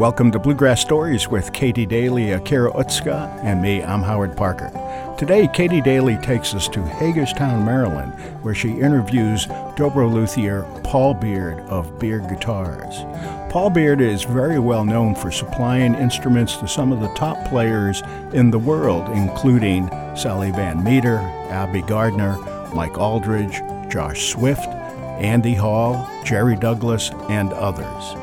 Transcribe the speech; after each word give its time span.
Welcome 0.00 0.30
to 0.30 0.38
Bluegrass 0.38 0.80
Stories 0.80 1.28
with 1.28 1.52
Katie 1.52 1.84
Daly, 1.84 2.32
Akira 2.32 2.72
Utska, 2.72 3.28
and 3.44 3.60
me, 3.60 3.82
I'm 3.82 4.02
Howard 4.02 4.34
Parker. 4.34 4.70
Today, 5.18 5.46
Katie 5.46 5.82
Daly 5.82 6.16
takes 6.16 6.54
us 6.54 6.68
to 6.68 6.82
Hagerstown, 6.82 7.66
Maryland, 7.66 8.14
where 8.42 8.54
she 8.54 8.70
interviews 8.70 9.46
dobro 9.76 10.10
luthier 10.10 10.62
Paul 10.84 11.12
Beard 11.12 11.60
of 11.68 11.98
Beard 11.98 12.30
Guitars. 12.30 13.00
Paul 13.52 13.68
Beard 13.68 14.00
is 14.00 14.24
very 14.24 14.58
well 14.58 14.86
known 14.86 15.14
for 15.14 15.30
supplying 15.30 15.94
instruments 15.94 16.56
to 16.56 16.66
some 16.66 16.92
of 16.92 17.00
the 17.00 17.12
top 17.14 17.46
players 17.50 18.02
in 18.32 18.50
the 18.50 18.58
world, 18.58 19.06
including 19.14 19.88
Sally 20.16 20.50
Van 20.50 20.82
Meter, 20.82 21.18
Abby 21.50 21.82
Gardner, 21.82 22.38
Mike 22.74 22.96
Auldridge, 22.96 23.60
Josh 23.90 24.30
Swift, 24.30 24.66
Andy 25.20 25.54
Hall, 25.54 26.08
Jerry 26.24 26.56
Douglas, 26.56 27.10
and 27.28 27.52
others. 27.52 28.16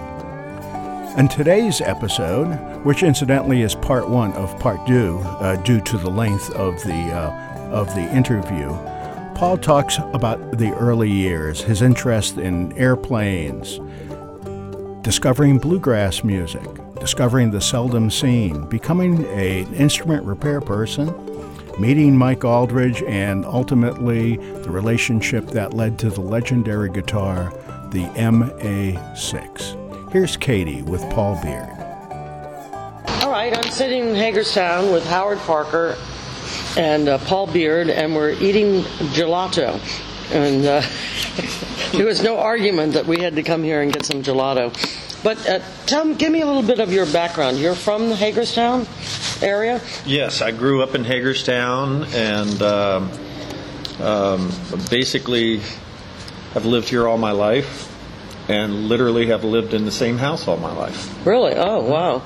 In 1.17 1.27
today's 1.27 1.81
episode, 1.81 2.53
which 2.85 3.01
incidentally 3.01 3.63
is 3.63 3.73
part 3.73 4.07
one 4.07 4.33
of 4.33 4.57
part 4.59 4.85
two, 4.85 5.17
uh, 5.23 5.55
due 5.55 5.81
to 5.81 5.97
the 5.97 6.11
length 6.11 6.51
of 6.51 6.75
the 6.83 6.93
uh, 6.93 7.71
of 7.71 7.87
the 7.95 8.15
interview, 8.15 8.69
Paul 9.33 9.57
talks 9.57 9.97
about 10.13 10.59
the 10.59 10.71
early 10.75 11.09
years, 11.09 11.59
his 11.59 11.81
interest 11.81 12.37
in 12.37 12.71
airplanes, 12.73 13.79
discovering 15.01 15.57
bluegrass 15.57 16.23
music, 16.23 16.67
discovering 16.99 17.49
the 17.49 17.61
Seldom 17.61 18.11
Scene, 18.11 18.69
becoming 18.69 19.25
an 19.25 19.73
instrument 19.73 20.23
repair 20.23 20.61
person, 20.61 21.11
meeting 21.79 22.15
Mike 22.15 22.45
Auldridge, 22.45 23.01
and 23.07 23.43
ultimately 23.43 24.35
the 24.37 24.69
relationship 24.69 25.47
that 25.47 25.73
led 25.73 25.97
to 25.97 26.11
the 26.11 26.21
legendary 26.21 26.91
guitar, 26.91 27.51
the 27.89 28.03
MA6. 28.17 29.86
Here's 30.11 30.37
Katie 30.37 30.83
with 30.83 31.01
Paul 31.09 31.37
Beard. 31.43 31.69
All 33.21 33.29
right, 33.29 33.53
I'm 33.53 33.69
sitting 33.69 34.07
in 34.07 34.15
Hagerstown 34.15 34.89
with 34.93 35.05
Howard 35.05 35.37
Parker 35.39 35.97
and 36.77 37.09
uh, 37.09 37.17
Paul 37.17 37.47
Beard, 37.47 37.89
and 37.89 38.15
we're 38.15 38.31
eating 38.31 38.83
gelato. 39.11 39.73
And 40.31 40.65
uh, 40.65 40.81
there 41.97 42.05
was 42.05 42.23
no 42.23 42.39
argument 42.39 42.93
that 42.93 43.05
we 43.05 43.19
had 43.19 43.35
to 43.35 43.43
come 43.43 43.63
here 43.63 43.81
and 43.81 43.91
get 43.91 44.05
some 44.05 44.23
gelato. 44.23 44.71
But 45.23 45.45
uh, 45.45 45.59
tell, 45.85 46.13
give 46.13 46.31
me 46.31 46.39
a 46.39 46.45
little 46.45 46.63
bit 46.63 46.79
of 46.79 46.93
your 46.93 47.05
background. 47.07 47.57
You're 47.57 47.75
from 47.75 48.07
the 48.07 48.15
Hagerstown 48.15 48.87
area? 49.41 49.81
Yes, 50.05 50.41
I 50.41 50.51
grew 50.51 50.81
up 50.83 50.95
in 50.95 51.03
Hagerstown 51.03 52.05
and 52.13 52.61
um, 52.61 53.11
um, 53.99 54.51
basically 54.89 55.59
have 56.53 56.65
lived 56.65 56.87
here 56.87 57.09
all 57.09 57.17
my 57.17 57.31
life 57.31 57.93
and 58.47 58.87
literally 58.87 59.27
have 59.27 59.43
lived 59.43 59.73
in 59.73 59.85
the 59.85 59.91
same 59.91 60.17
house 60.17 60.47
all 60.47 60.57
my 60.57 60.73
life. 60.73 61.25
Really? 61.25 61.53
Oh, 61.55 61.81
wow. 61.81 62.21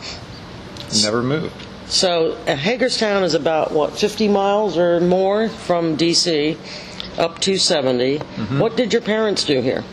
Never 1.01 1.23
moved. 1.23 1.53
So 1.87 2.33
uh, 2.47 2.55
Hagerstown 2.55 3.23
is 3.23 3.33
about, 3.33 3.71
what, 3.71 3.97
50 3.97 4.27
miles 4.27 4.77
or 4.77 4.99
more 4.99 5.49
from 5.49 5.95
D.C., 5.95 6.57
up 7.17 7.39
to 7.39 7.57
70. 7.57 8.17
What 8.57 8.77
did 8.77 8.93
your 8.93 9.01
parents 9.01 9.43
do 9.43 9.61
here? 9.61 9.83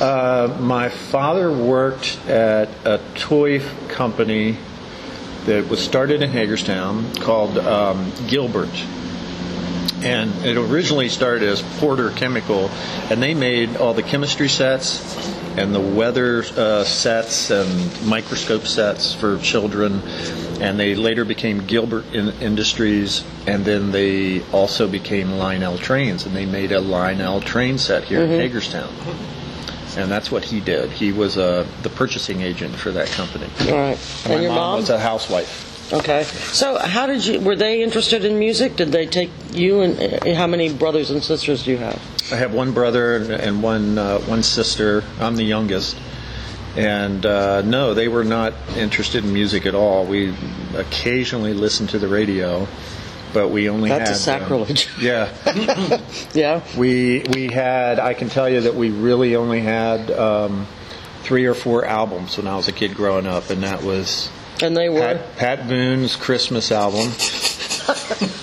Uh, 0.00 0.56
my 0.60 0.88
father 0.88 1.52
worked 1.52 2.18
at 2.28 2.68
a 2.84 3.00
toy 3.14 3.60
company 3.88 4.56
that 5.46 5.68
was 5.68 5.80
started 5.80 6.22
in 6.22 6.30
Hagerstown 6.30 7.12
called 7.16 7.58
um, 7.58 8.12
Gilbert. 8.28 8.70
And 10.02 10.44
it 10.44 10.56
originally 10.56 11.08
started 11.08 11.48
as 11.48 11.62
Porter 11.78 12.10
Chemical, 12.10 12.68
and 13.10 13.22
they 13.22 13.34
made 13.34 13.76
all 13.76 13.94
the 13.94 14.02
chemistry 14.02 14.48
sets 14.48 15.00
and 15.56 15.74
the 15.74 15.80
weather 15.80 16.42
uh, 16.56 16.82
sets 16.82 17.50
and 17.50 18.06
microscope 18.06 18.66
sets 18.66 19.14
for 19.14 19.38
children. 19.38 20.00
And 20.60 20.78
they 20.78 20.94
later 20.94 21.24
became 21.24 21.66
Gilbert 21.66 22.06
in- 22.14 22.30
Industries, 22.40 23.24
and 23.46 23.64
then 23.64 23.90
they 23.90 24.42
also 24.50 24.88
became 24.88 25.32
Lionel 25.32 25.78
Trains, 25.78 26.24
and 26.26 26.34
they 26.34 26.46
made 26.46 26.72
a 26.72 26.80
Lionel 26.80 27.40
train 27.40 27.78
set 27.78 28.04
here 28.04 28.22
in 28.22 28.30
Hagerstown. 28.30 28.92
And 29.96 30.10
that's 30.10 30.30
what 30.30 30.44
he 30.44 30.60
did. 30.60 30.90
He 30.90 31.12
was 31.12 31.36
uh, 31.36 31.66
the 31.82 31.90
purchasing 31.90 32.40
agent 32.40 32.74
for 32.74 32.92
that 32.92 33.08
company. 33.08 33.46
All 33.70 33.76
right. 33.76 33.98
And 34.24 34.42
your 34.42 34.52
mom 34.52 34.58
mom? 34.58 34.76
was 34.80 34.90
a 34.90 34.98
housewife. 34.98 35.71
Okay. 35.92 36.24
So, 36.24 36.78
how 36.78 37.06
did 37.06 37.24
you? 37.26 37.40
Were 37.40 37.56
they 37.56 37.82
interested 37.82 38.24
in 38.24 38.38
music? 38.38 38.76
Did 38.76 38.92
they 38.92 39.06
take 39.06 39.30
you? 39.52 39.80
And 39.82 40.00
uh, 40.22 40.34
how 40.34 40.46
many 40.46 40.72
brothers 40.72 41.10
and 41.10 41.22
sisters 41.22 41.64
do 41.64 41.70
you 41.72 41.76
have? 41.78 42.00
I 42.32 42.36
have 42.36 42.54
one 42.54 42.72
brother 42.72 43.16
and- 43.16 43.30
and 43.30 43.62
one 43.62 43.98
uh, 43.98 44.18
one 44.20 44.42
sister. 44.42 45.04
I'm 45.20 45.36
the 45.36 45.44
youngest, 45.44 45.96
and 46.76 47.26
uh, 47.26 47.60
no, 47.62 47.92
they 47.94 48.08
were 48.08 48.24
not 48.24 48.54
interested 48.76 49.24
in 49.24 49.32
music 49.32 49.66
at 49.66 49.74
all. 49.74 50.06
We 50.06 50.34
occasionally 50.76 51.52
listened 51.52 51.90
to 51.90 51.98
the 51.98 52.08
radio, 52.08 52.66
but 53.34 53.48
we 53.48 53.68
only 53.68 53.90
had 53.90 54.00
That's 54.02 54.10
a 54.12 54.14
sacrilege. 54.14 54.88
Um, 54.88 54.94
yeah, 55.02 56.00
Yeah. 56.34 56.60
we 56.78 57.24
we 57.34 57.48
had. 57.48 57.98
I 57.98 58.14
can 58.14 58.30
tell 58.30 58.48
you 58.48 58.62
that 58.62 58.74
we 58.74 58.88
really 58.90 59.36
only 59.36 59.60
had 59.60 60.10
um, 60.10 60.66
three 61.22 61.44
or 61.44 61.54
four 61.54 61.84
albums 61.84 62.38
when 62.38 62.46
I 62.46 62.56
was 62.56 62.68
a 62.68 62.72
kid 62.72 62.94
growing 62.94 63.26
up, 63.26 63.50
and 63.50 63.62
that 63.62 63.82
was 63.82 64.30
And 64.62 64.76
they 64.76 64.88
were. 64.88 65.00
Pat, 65.00 65.36
Pat 65.36 65.68
Boone's 65.68 66.16
Christmas 66.16 66.70
album. 66.72 67.10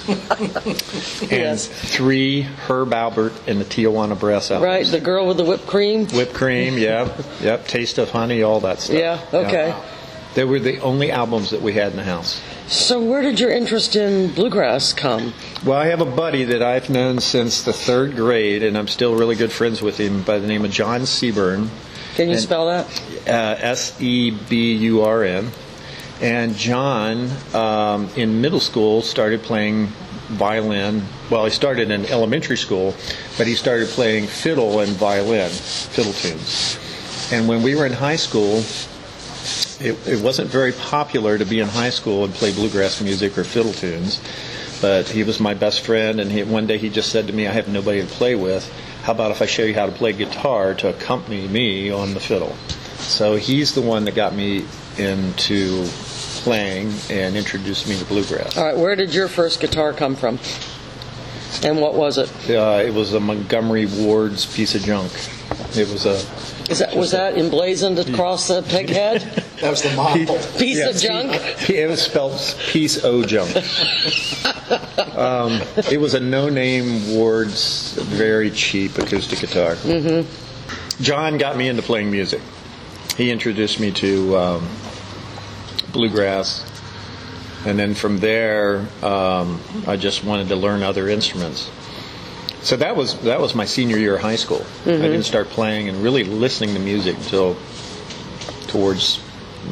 and 0.09 1.31
Yes. 1.31 1.67
three 1.67 2.41
Herb 2.41 2.89
Alpert 2.91 3.33
and 3.47 3.59
the 3.61 3.65
Tijuana 3.65 4.19
Brass 4.19 4.51
albums. 4.51 4.65
Right. 4.65 4.85
The 4.85 4.99
girl 4.99 5.27
with 5.27 5.37
the 5.37 5.43
whipped 5.43 5.67
cream. 5.67 6.07
Whipped 6.07 6.33
cream, 6.33 6.77
yeah, 6.77 7.09
yep. 7.41 7.67
Taste 7.67 7.97
of 7.97 8.09
honey, 8.09 8.43
all 8.43 8.59
that 8.61 8.79
stuff. 8.79 8.97
Yeah. 8.97 9.19
Okay. 9.33 9.73
They 10.35 10.43
were 10.43 10.59
the 10.59 10.79
only 10.79 11.11
albums 11.11 11.49
that 11.51 11.61
we 11.61 11.73
had 11.73 11.91
in 11.91 11.97
the 11.97 12.03
house. 12.03 12.41
So, 12.67 13.01
where 13.01 13.21
did 13.23 13.39
your 13.39 13.49
interest 13.51 13.95
in 13.95 14.31
bluegrass 14.33 14.93
come? 14.93 15.33
Well, 15.65 15.77
I 15.77 15.87
have 15.87 16.01
a 16.01 16.05
buddy 16.05 16.43
that 16.45 16.61
I've 16.61 16.87
known 16.89 17.19
since 17.19 17.63
the 17.63 17.73
third 17.73 18.15
grade, 18.15 18.61
and 18.61 18.77
I'm 18.77 18.87
still 18.87 19.15
really 19.15 19.35
good 19.35 19.51
friends 19.51 19.81
with 19.81 19.97
him 19.97 20.21
by 20.21 20.37
the 20.37 20.45
name 20.47 20.63
of 20.65 20.69
John 20.71 21.01
Seburn, 21.01 21.69
Can 22.15 22.27
you 22.27 22.33
And- 22.33 22.39
spell 22.41 22.67
that? 22.67 22.85
uh, 23.27 23.55
S 23.59 23.99
E 23.99 24.29
B 24.31 24.73
U 24.75 25.01
R 25.01 25.23
N. 25.23 25.49
And 26.21 26.55
John, 26.55 27.29
um, 27.53 28.09
in 28.15 28.41
middle 28.41 28.59
school, 28.59 29.01
started 29.01 29.41
playing 29.41 29.87
violin. 30.27 31.03
Well, 31.31 31.45
he 31.45 31.51
started 31.51 31.91
in 31.91 32.05
elementary 32.07 32.57
school, 32.57 32.93
but 33.37 33.47
he 33.47 33.55
started 33.55 33.87
playing 33.87 34.27
fiddle 34.27 34.79
and 34.81 34.91
violin, 34.91 35.49
fiddle 35.49 36.13
tunes. 36.13 36.77
And 37.31 37.47
when 37.47 37.63
we 37.63 37.75
were 37.75 37.85
in 37.85 37.93
high 37.93 38.17
school, 38.17 38.63
it, 39.79 39.95
it 40.07 40.21
wasn't 40.21 40.49
very 40.49 40.73
popular 40.73 41.37
to 41.37 41.45
be 41.45 41.59
in 41.59 41.67
high 41.67 41.89
school 41.89 42.25
and 42.25 42.33
play 42.33 42.51
bluegrass 42.53 43.01
music 43.01 43.37
or 43.37 43.43
fiddle 43.43 43.73
tunes. 43.73 44.21
But 44.81 45.07
he 45.07 45.23
was 45.23 45.39
my 45.39 45.53
best 45.53 45.81
friend, 45.81 46.19
and 46.19 46.31
he, 46.31 46.43
one 46.43 46.67
day 46.67 46.77
he 46.77 46.89
just 46.89 47.11
said 47.11 47.27
to 47.27 47.33
me, 47.33 47.47
"I 47.47 47.51
have 47.51 47.67
nobody 47.67 48.01
to 48.01 48.07
play 48.07 48.35
with. 48.35 48.69
How 49.03 49.13
about 49.13 49.31
if 49.31 49.41
I 49.41 49.45
show 49.45 49.63
you 49.63 49.73
how 49.73 49.85
to 49.85 49.91
play 49.91 50.13
guitar 50.13 50.73
to 50.75 50.89
accompany 50.89 51.47
me 51.47 51.89
on 51.89 52.13
the 52.13 52.19
fiddle?" 52.19 52.55
So 52.97 53.35
he's 53.35 53.73
the 53.73 53.81
one 53.81 54.05
that 54.05 54.15
got 54.15 54.35
me 54.35 54.65
into 54.97 55.87
playing 56.39 56.93
and 57.09 57.35
introduced 57.35 57.87
me 57.87 57.97
to 57.97 58.05
bluegrass. 58.05 58.57
All 58.57 58.65
right. 58.65 58.77
Where 58.77 58.95
did 58.95 59.13
your 59.13 59.27
first 59.27 59.59
guitar 59.59 59.93
come 59.93 60.15
from? 60.15 60.39
And 61.63 61.81
what 61.81 61.95
was 61.95 62.17
it? 62.17 62.29
Uh, 62.49 62.81
it 62.85 62.93
was 62.93 63.13
a 63.13 63.19
Montgomery 63.19 63.85
Ward's 63.87 64.45
piece 64.45 64.75
of 64.75 64.83
junk. 64.83 65.11
It 65.75 65.89
was 65.89 66.05
a 66.05 66.13
Is 66.71 66.79
that 66.79 66.95
was 66.95 67.11
that 67.11 67.37
emblazoned 67.37 67.97
across 67.99 68.47
the 68.47 68.61
peg 68.63 68.89
head? 68.89 69.45
That 69.59 69.71
was 69.71 69.81
the 69.81 69.93
model. 69.93 70.37
Piece 70.57 70.77
Yeah, 70.77 70.89
of 70.89 70.95
junk. 70.95 71.69
It 71.69 71.89
was 71.89 72.01
spelled 72.03 72.39
piece 72.69 73.03
o 73.03 73.23
junk. 73.25 73.53
um, 75.17 75.61
it 75.91 75.99
was 75.99 76.13
a 76.13 76.19
no-name 76.21 77.13
Ward's 77.13 77.91
very 78.03 78.51
cheap 78.51 78.97
acoustic 78.97 79.39
guitar. 79.39 79.75
Mm-hmm. 79.75 81.03
John 81.03 81.37
got 81.37 81.57
me 81.57 81.67
into 81.67 81.81
playing 81.81 82.09
music. 82.09 82.39
He 83.17 83.31
introduced 83.31 83.81
me 83.81 83.91
to 83.91 84.37
um, 84.37 84.69
bluegrass, 85.91 86.65
and 87.65 87.77
then 87.77 87.93
from 87.93 88.19
there, 88.19 88.87
um, 89.03 89.59
I 89.87 89.97
just 89.97 90.23
wanted 90.23 90.47
to 90.49 90.55
learn 90.55 90.83
other 90.83 91.09
instruments. 91.09 91.69
So 92.61 92.75
that 92.77 92.95
was 92.95 93.17
that 93.21 93.39
was 93.39 93.55
my 93.55 93.65
senior 93.65 93.97
year 93.97 94.15
of 94.15 94.21
high 94.21 94.35
school. 94.35 94.65
I 94.85 94.91
didn't 94.91 95.23
start 95.23 95.47
playing 95.47 95.87
and 95.89 96.03
really 96.03 96.23
listening 96.25 96.73
to 96.75 96.79
music 96.79 97.15
until 97.17 97.55
towards 98.67 99.19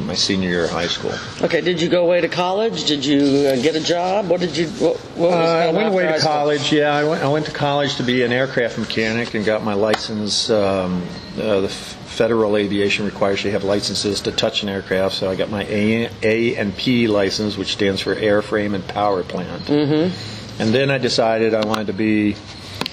my 0.04 0.14
senior 0.14 0.48
year 0.48 0.64
of 0.64 0.70
high 0.70 0.86
school. 0.86 1.12
Okay. 1.42 1.60
Did 1.60 1.80
you 1.80 1.88
go 1.88 2.04
away 2.04 2.20
to 2.20 2.28
college? 2.28 2.84
Did 2.84 3.04
you 3.04 3.48
uh, 3.48 3.56
get 3.62 3.74
a 3.76 3.80
job? 3.80 4.28
What 4.28 4.40
did 4.40 4.56
you? 4.56 4.66
What, 4.68 4.96
what 5.16 5.30
was 5.30 5.48
Uh, 5.48 5.68
I 5.68 5.72
went 5.72 5.88
away 5.88 6.06
high 6.06 6.12
to 6.12 6.20
school? 6.20 6.32
college. 6.32 6.72
Yeah, 6.72 6.94
I 6.94 7.04
went, 7.04 7.22
I 7.22 7.28
went 7.28 7.46
to 7.46 7.52
college 7.52 7.96
to 7.96 8.02
be 8.02 8.22
an 8.22 8.32
aircraft 8.32 8.78
mechanic 8.78 9.34
and 9.34 9.44
got 9.44 9.62
my 9.64 9.74
license. 9.74 10.50
Um, 10.50 11.02
uh, 11.36 11.60
the 11.60 11.68
federal 11.68 12.56
aviation 12.56 13.04
requires 13.04 13.44
you 13.44 13.50
have 13.52 13.62
licenses 13.64 14.20
to 14.22 14.32
touch 14.32 14.62
an 14.64 14.68
aircraft, 14.68 15.14
so 15.14 15.30
I 15.30 15.36
got 15.36 15.50
my 15.50 15.64
A, 15.64 16.10
A 16.22 16.56
and 16.56 16.76
P 16.76 17.06
license, 17.06 17.56
which 17.56 17.72
stands 17.72 18.00
for 18.00 18.14
airframe 18.16 18.74
and 18.74 18.86
power 18.88 19.22
plant. 19.22 19.62
Mm-hmm. 19.64 20.60
And 20.60 20.74
then 20.74 20.90
I 20.90 20.98
decided 20.98 21.54
I 21.54 21.64
wanted 21.64 21.86
to 21.86 21.92
be 21.92 22.34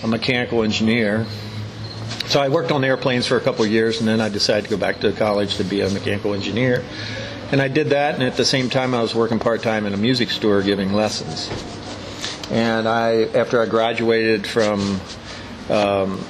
a 0.03 0.07
mechanical 0.07 0.61
engineer. 0.63 1.25
So 2.27 2.41
I 2.41 2.49
worked 2.49 2.71
on 2.71 2.83
airplanes 2.83 3.27
for 3.27 3.37
a 3.37 3.41
couple 3.41 3.63
of 3.63 3.71
years, 3.71 3.99
and 3.99 4.07
then 4.07 4.19
I 4.19 4.29
decided 4.29 4.65
to 4.65 4.69
go 4.69 4.77
back 4.77 4.99
to 5.01 5.11
college 5.11 5.57
to 5.57 5.63
be 5.63 5.81
a 5.81 5.89
mechanical 5.89 6.33
engineer. 6.33 6.83
And 7.51 7.61
I 7.61 7.67
did 7.67 7.89
that, 7.89 8.15
and 8.15 8.23
at 8.23 8.35
the 8.35 8.45
same 8.45 8.69
time, 8.69 8.93
I 8.93 9.01
was 9.01 9.13
working 9.13 9.39
part 9.39 9.61
time 9.61 9.85
in 9.85 9.93
a 9.93 9.97
music 9.97 10.31
store 10.31 10.61
giving 10.63 10.93
lessons. 10.93 11.49
And 12.51 12.87
I, 12.87 13.23
after 13.35 13.61
I 13.61 13.67
graduated 13.67 14.47
from 14.47 14.99
um, 15.69 16.23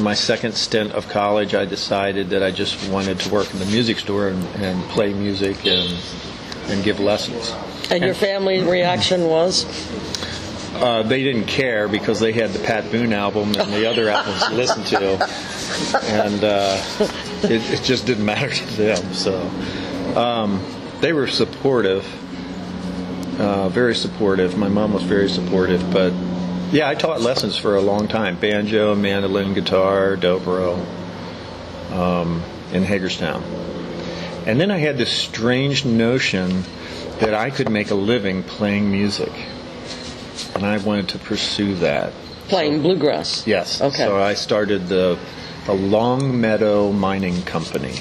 my 0.00 0.14
second 0.14 0.52
stint 0.54 0.92
of 0.92 1.08
college, 1.08 1.54
I 1.54 1.64
decided 1.64 2.30
that 2.30 2.42
I 2.42 2.50
just 2.50 2.90
wanted 2.90 3.20
to 3.20 3.30
work 3.30 3.52
in 3.52 3.58
the 3.58 3.66
music 3.66 3.98
store 3.98 4.28
and, 4.28 4.44
and 4.56 4.82
play 4.90 5.12
music 5.12 5.66
and 5.66 5.98
and 6.68 6.84
give 6.84 7.00
lessons. 7.00 7.54
And 7.90 8.04
your 8.04 8.14
family 8.14 8.62
reaction 8.62 9.24
was? 9.24 9.64
Uh, 10.78 11.02
they 11.02 11.24
didn't 11.24 11.46
care 11.46 11.88
because 11.88 12.20
they 12.20 12.30
had 12.30 12.50
the 12.50 12.60
Pat 12.60 12.88
Boone 12.92 13.12
album 13.12 13.52
and 13.56 13.72
the 13.72 13.90
other 13.90 14.08
albums 14.08 14.46
to 14.46 14.54
listen 14.54 14.84
to, 14.84 15.12
and 16.04 16.44
uh, 16.44 16.80
it, 17.42 17.68
it, 17.72 17.82
just 17.82 18.06
didn't 18.06 18.24
matter 18.24 18.48
to 18.48 18.76
them. 18.76 19.12
So 19.12 19.40
um, 20.14 20.64
they 21.00 21.12
were 21.12 21.26
supportive, 21.26 22.06
uh, 23.40 23.70
very 23.70 23.96
supportive. 23.96 24.56
My 24.56 24.68
mom 24.68 24.92
was 24.92 25.02
very 25.02 25.28
supportive, 25.28 25.92
but 25.92 26.12
yeah, 26.70 26.88
I 26.88 26.94
taught 26.94 27.22
lessons 27.22 27.58
for 27.58 27.74
a 27.74 27.80
long 27.80 28.06
time: 28.06 28.38
banjo, 28.38 28.94
mandolin, 28.94 29.54
guitar, 29.54 30.16
dobro, 30.16 30.78
um, 31.90 32.40
in 32.72 32.84
Hagerstown. 32.84 33.42
And 34.46 34.60
then 34.60 34.70
I 34.70 34.78
had 34.78 34.96
this 34.96 35.10
strange 35.10 35.84
notion 35.84 36.62
that 37.18 37.34
I 37.34 37.50
could 37.50 37.68
make 37.68 37.90
a 37.90 37.96
living 37.96 38.44
playing 38.44 38.92
music 38.92 39.32
and 40.54 40.64
I 40.64 40.78
wanted 40.78 41.08
to 41.10 41.18
pursue 41.18 41.74
that. 41.76 42.12
Playing 42.48 42.82
bluegrass. 42.82 43.46
Yes. 43.46 43.80
Okay. 43.80 43.96
So 43.96 44.22
I 44.22 44.34
started 44.34 44.88
the 44.88 45.18
the 45.66 45.74
Long 45.74 46.40
Meadow 46.40 46.92
Mining 46.92 47.42
Company, 47.42 48.00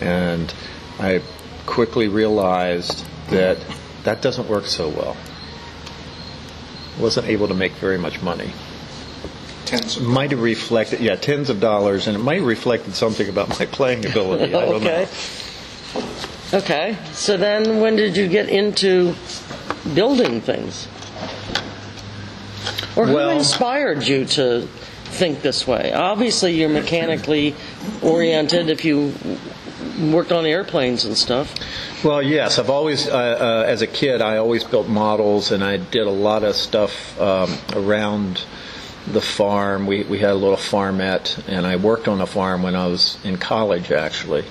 and 0.00 0.52
I 0.98 1.22
quickly 1.66 2.08
realized 2.08 3.04
that 3.30 3.58
that 4.04 4.22
doesn't 4.22 4.48
work 4.48 4.66
so 4.66 4.88
well. 4.88 5.16
Wasn't 6.98 7.28
able 7.28 7.48
to 7.48 7.54
make 7.54 7.72
very 7.72 7.98
much 7.98 8.22
money. 8.22 8.50
Tens 9.66 9.96
of 9.96 10.04
Might 10.04 10.30
have 10.30 10.40
reflected, 10.40 11.00
yeah, 11.00 11.16
tens 11.16 11.50
of 11.50 11.60
dollars, 11.60 12.06
and 12.06 12.16
it 12.16 12.20
might 12.20 12.38
have 12.38 12.46
reflected 12.46 12.94
something 12.94 13.28
about 13.28 13.48
my 13.58 13.66
playing 13.66 14.06
ability. 14.06 14.54
I 14.54 14.64
don't 14.64 14.74
okay. 14.86 15.08
know. 15.94 16.58
Okay. 16.58 16.96
So 17.12 17.36
then 17.36 17.80
when 17.80 17.96
did 17.96 18.16
you 18.16 18.28
get 18.28 18.48
into 18.48 19.14
building 19.94 20.40
things? 20.40 20.88
Or 22.96 23.06
who 23.06 23.14
Well- 23.14 23.30
inspired 23.30 24.06
you 24.06 24.24
to 24.24 24.68
think 25.04 25.42
this 25.42 25.66
way? 25.66 25.92
Obviously, 25.92 26.54
you're 26.54 26.68
mechanically 26.68 27.54
oriented 28.02 28.70
if 28.70 28.84
you 28.84 29.12
worked 30.10 30.32
on 30.32 30.44
airplanes 30.46 31.04
and 31.04 31.16
stuff. 31.16 31.54
Well, 32.04 32.22
yes, 32.22 32.58
I've 32.58 32.70
always, 32.70 33.08
uh, 33.08 33.16
uh, 33.16 33.64
as 33.66 33.82
a 33.82 33.86
kid, 33.86 34.20
I 34.20 34.36
always 34.36 34.64
built 34.64 34.88
models, 34.88 35.52
and 35.52 35.64
I 35.64 35.78
did 35.78 36.06
a 36.06 36.10
lot 36.10 36.42
of 36.42 36.54
stuff 36.54 37.18
um, 37.20 37.58
around 37.74 38.42
the 39.10 39.20
farm. 39.20 39.86
We 39.86 40.02
we 40.02 40.18
had 40.18 40.30
a 40.30 40.34
little 40.34 40.56
farmette, 40.56 41.38
and 41.48 41.66
I 41.66 41.76
worked 41.76 42.08
on 42.08 42.20
a 42.20 42.26
farm 42.26 42.62
when 42.62 42.74
I 42.74 42.88
was 42.88 43.18
in 43.24 43.36
college, 43.38 43.90
actually, 43.92 44.44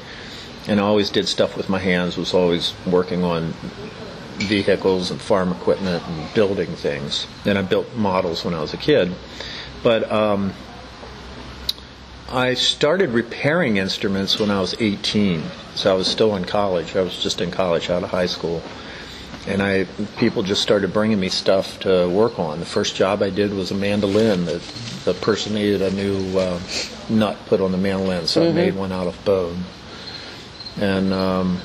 and 0.68 0.80
I 0.80 0.84
always 0.84 1.10
did 1.10 1.28
stuff 1.28 1.58
with 1.58 1.70
my 1.70 1.80
hands. 1.80 2.18
Was 2.18 2.34
always 2.34 2.74
working 2.86 3.24
on 3.24 3.54
vehicles 4.36 5.12
and 5.12 5.20
farm 5.20 5.52
equipment 5.52 6.06
and 6.08 6.34
building 6.34 6.68
things. 6.76 7.28
And 7.46 7.58
I 7.58 7.62
built 7.62 7.96
models 7.96 8.46
when 8.46 8.54
I 8.54 8.62
was 8.62 8.74
a 8.74 8.78
kid, 8.78 9.14
but. 9.84 10.12
Um, 10.12 10.54
I 12.30 12.56
started 12.56 13.12
repairing 13.12 13.78
instruments 13.78 14.40
when 14.40 14.50
I 14.50 14.60
was 14.60 14.76
18, 14.80 15.44
so 15.76 15.92
I 15.92 15.96
was 15.96 16.08
still 16.08 16.36
in 16.36 16.44
college. 16.44 16.96
I 16.96 17.02
was 17.02 17.22
just 17.22 17.40
in 17.40 17.52
college 17.52 17.92
out 17.92 18.04
of 18.04 18.10
high 18.10 18.26
school, 18.26 18.64
and 19.48 19.62
I 19.62 19.84
people 20.18 20.42
just 20.42 20.64
started 20.64 20.92
bringing 20.92 21.20
me 21.20 21.30
stuff 21.30 21.80
to 21.82 22.10
work 22.10 22.40
on. 22.40 22.60
The 22.60 22.66
first 22.66 22.96
job 22.96 23.22
I 23.22 23.30
did 23.30 23.54
was 23.54 23.70
a 23.70 23.76
mandolin. 23.76 24.46
The, 24.46 24.58
the 25.06 25.14
person 25.14 25.54
needed 25.54 25.84
a 25.84 25.92
new 25.92 26.38
uh, 26.40 26.60
nut 27.10 27.38
put 27.46 27.62
on 27.62 27.72
the 27.72 27.78
mandolin, 27.78 28.26
so 28.26 28.50
I 28.50 28.52
made 28.52 28.76
one 28.76 28.92
out 28.92 29.06
of 29.06 29.24
bone. 29.24 29.64
And 30.78 31.14
um, 31.14 31.62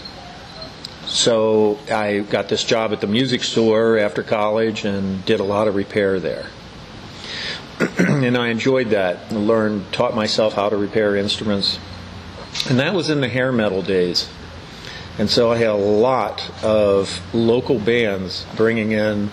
so 1.10 1.78
I 1.90 2.20
got 2.20 2.48
this 2.48 2.64
job 2.64 2.92
at 2.92 3.00
the 3.00 3.06
music 3.06 3.42
store 3.44 3.98
after 3.98 4.22
college 4.22 4.84
and 4.84 5.24
did 5.24 5.40
a 5.40 5.44
lot 5.44 5.68
of 5.68 5.74
repair 5.74 6.18
there 6.20 6.46
and 7.98 8.36
I 8.36 8.48
enjoyed 8.48 8.90
that. 8.90 9.30
And 9.30 9.46
learned, 9.46 9.92
taught 9.92 10.14
myself 10.14 10.54
how 10.54 10.68
to 10.68 10.76
repair 10.76 11.16
instruments, 11.16 11.78
and 12.68 12.78
that 12.78 12.94
was 12.94 13.08
in 13.08 13.20
the 13.20 13.28
hair 13.28 13.52
metal 13.52 13.80
days. 13.80 14.28
And 15.18 15.30
so 15.30 15.50
I 15.50 15.56
had 15.56 15.68
a 15.68 15.74
lot 15.74 16.50
of 16.62 17.20
local 17.34 17.78
bands 17.78 18.46
bringing 18.56 18.92
in 18.92 19.30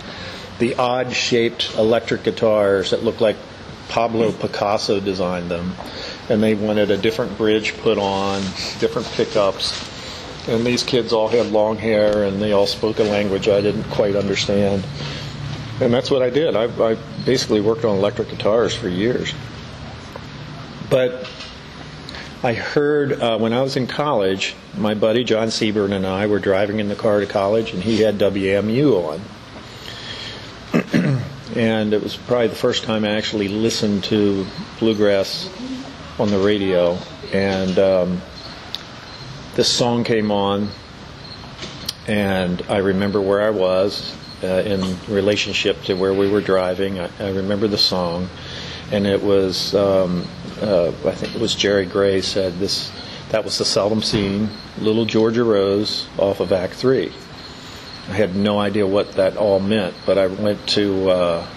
the 0.60 0.76
odd-shaped 0.76 1.76
electric 1.78 2.24
guitars 2.24 2.92
that 2.92 3.04
looked 3.04 3.22
like 3.22 3.38
Pablo 3.90 4.32
Picasso 4.32 5.00
designed 5.00 5.52
them, 5.52 5.74
and 6.30 6.42
they 6.42 6.56
wanted 6.56 6.90
a 6.90 6.98
different 6.98 7.38
bridge 7.38 7.78
put 7.78 7.98
on, 7.98 8.42
different 8.80 9.08
pickups. 9.12 9.97
And 10.48 10.66
these 10.66 10.84
kids 10.84 11.12
all 11.12 11.28
had 11.28 11.48
long 11.48 11.78
hair, 11.78 12.24
and 12.24 12.42
they 12.42 12.54
all 12.54 12.68
spoke 12.68 13.00
a 13.00 13.04
language 13.04 13.50
I 13.50 13.62
didn't 13.62 13.84
quite 13.86 14.16
understand. 14.16 14.86
And 15.82 15.94
that's 15.94 16.10
what 16.10 16.22
I 16.22 16.30
did. 16.30 16.56
I, 16.56 16.64
I 16.92 16.96
basically 17.26 17.62
worked 17.62 17.86
on 17.86 17.98
electric 17.98 18.30
guitars 18.30 18.74
for 18.76 18.88
years. 18.88 19.34
But 20.90 21.30
I 22.44 22.54
heard 22.54 23.14
uh, 23.14 23.38
when 23.38 23.52
I 23.52 23.62
was 23.62 23.76
in 23.76 23.88
college, 23.88 24.56
my 24.78 24.94
buddy 24.94 25.24
John 25.24 25.50
Seburn 25.50 25.92
and 25.92 26.06
I 26.06 26.28
were 26.28 26.40
driving 26.40 26.80
in 26.80 26.88
the 26.88 26.96
car 26.96 27.20
to 27.20 27.26
college, 27.26 27.74
and 27.74 27.84
he 27.84 27.98
had 27.98 28.18
WMU 28.18 28.94
on. 29.04 29.22
and 31.56 31.94
it 31.94 32.02
was 32.02 32.16
probably 32.16 32.48
the 32.48 32.56
first 32.56 32.84
time 32.84 33.04
I 33.04 33.10
actually 33.12 33.48
listened 33.48 34.04
to 34.06 34.46
bluegrass 34.80 35.50
on 36.20 36.30
the 36.30 36.40
radio. 36.40 36.98
And 37.34 37.78
um, 37.80 38.22
this 39.58 39.74
song 39.74 40.04
came 40.04 40.30
on, 40.30 40.70
and 42.06 42.64
I 42.70 42.78
remember 42.78 43.20
where 43.20 43.42
I 43.42 43.50
was 43.50 44.16
uh, 44.44 44.48
in 44.48 44.96
relationship 45.08 45.82
to 45.86 45.96
where 45.96 46.14
we 46.14 46.30
were 46.30 46.42
driving. 46.42 47.00
I, 47.00 47.10
I 47.20 47.32
remember 47.32 47.68
the 47.68 47.78
song, 47.78 48.30
and 48.92 49.08
it 49.08 49.20
was 49.20 49.74
um, 49.74 50.28
uh, 50.62 50.90
I 50.90 51.12
think 51.12 51.36
it 51.36 51.42
was 51.42 51.56
Jerry 51.56 51.88
Gray 51.88 52.22
said 52.22 52.60
this. 52.60 52.92
That 53.30 53.44
was 53.44 53.58
the 53.58 53.66
Seldom 53.66 54.04
Scene 54.04 54.48
Little 54.78 55.06
Georgia 55.06 55.44
Rose 55.44 56.08
off 56.20 56.40
of 56.40 56.52
Act 56.54 56.76
Three. 56.76 57.12
I 58.10 58.14
had 58.14 58.36
no 58.36 58.60
idea 58.60 58.86
what 58.86 59.14
that 59.14 59.38
all 59.38 59.60
meant, 59.60 59.96
but 60.06 60.20
I 60.20 60.28
went 60.28 60.66
to 60.70 61.10
uh, 61.10 61.48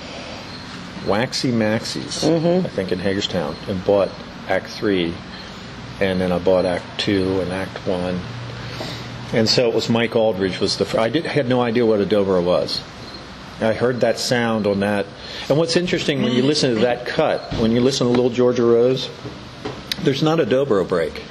Waxy 1.07 1.53
Maxie's, 1.53 2.25
I 2.25 2.63
think 2.63 2.93
in 2.93 2.99
Hagerstown, 2.99 3.55
and 3.69 3.85
bought 3.85 4.09
Act 4.49 4.69
Three, 4.69 5.13
and 6.01 6.21
then 6.21 6.33
I 6.33 6.39
bought 6.39 6.65
Act 6.65 6.85
Two 6.99 7.41
and 7.41 7.53
Act 7.53 7.87
One. 7.87 8.21
And 9.33 9.49
so 9.49 9.69
it 9.69 9.75
was 9.75 9.89
Mike 9.89 10.13
Auldridge 10.13 10.59
was 10.59 10.77
the. 10.77 11.01
I 11.01 11.09
did 11.09 11.25
had 11.27 11.49
no 11.49 11.61
idea 11.61 11.87
what 11.87 12.01
a 12.01 12.07
dobro 12.07 12.43
was. 12.43 12.83
I 13.61 13.75
heard 13.75 14.01
that 14.01 14.19
sound 14.19 14.67
on 14.67 14.81
that. 14.81 15.07
And 15.49 15.59
what's 15.59 15.77
interesting 15.77 16.23
when 16.23 16.33
you 16.33 16.43
listen 16.43 16.75
to 16.75 16.81
that 16.81 17.07
cut, 17.07 17.53
when 17.55 17.73
you 17.73 17.81
listen 17.81 18.07
to 18.07 18.11
Little 18.11 18.31
Georgia 18.31 18.65
Rose, 18.65 19.11
there's 20.01 20.23
not 20.23 20.41
a 20.41 20.47
dobro 20.47 20.89
break. 20.89 21.23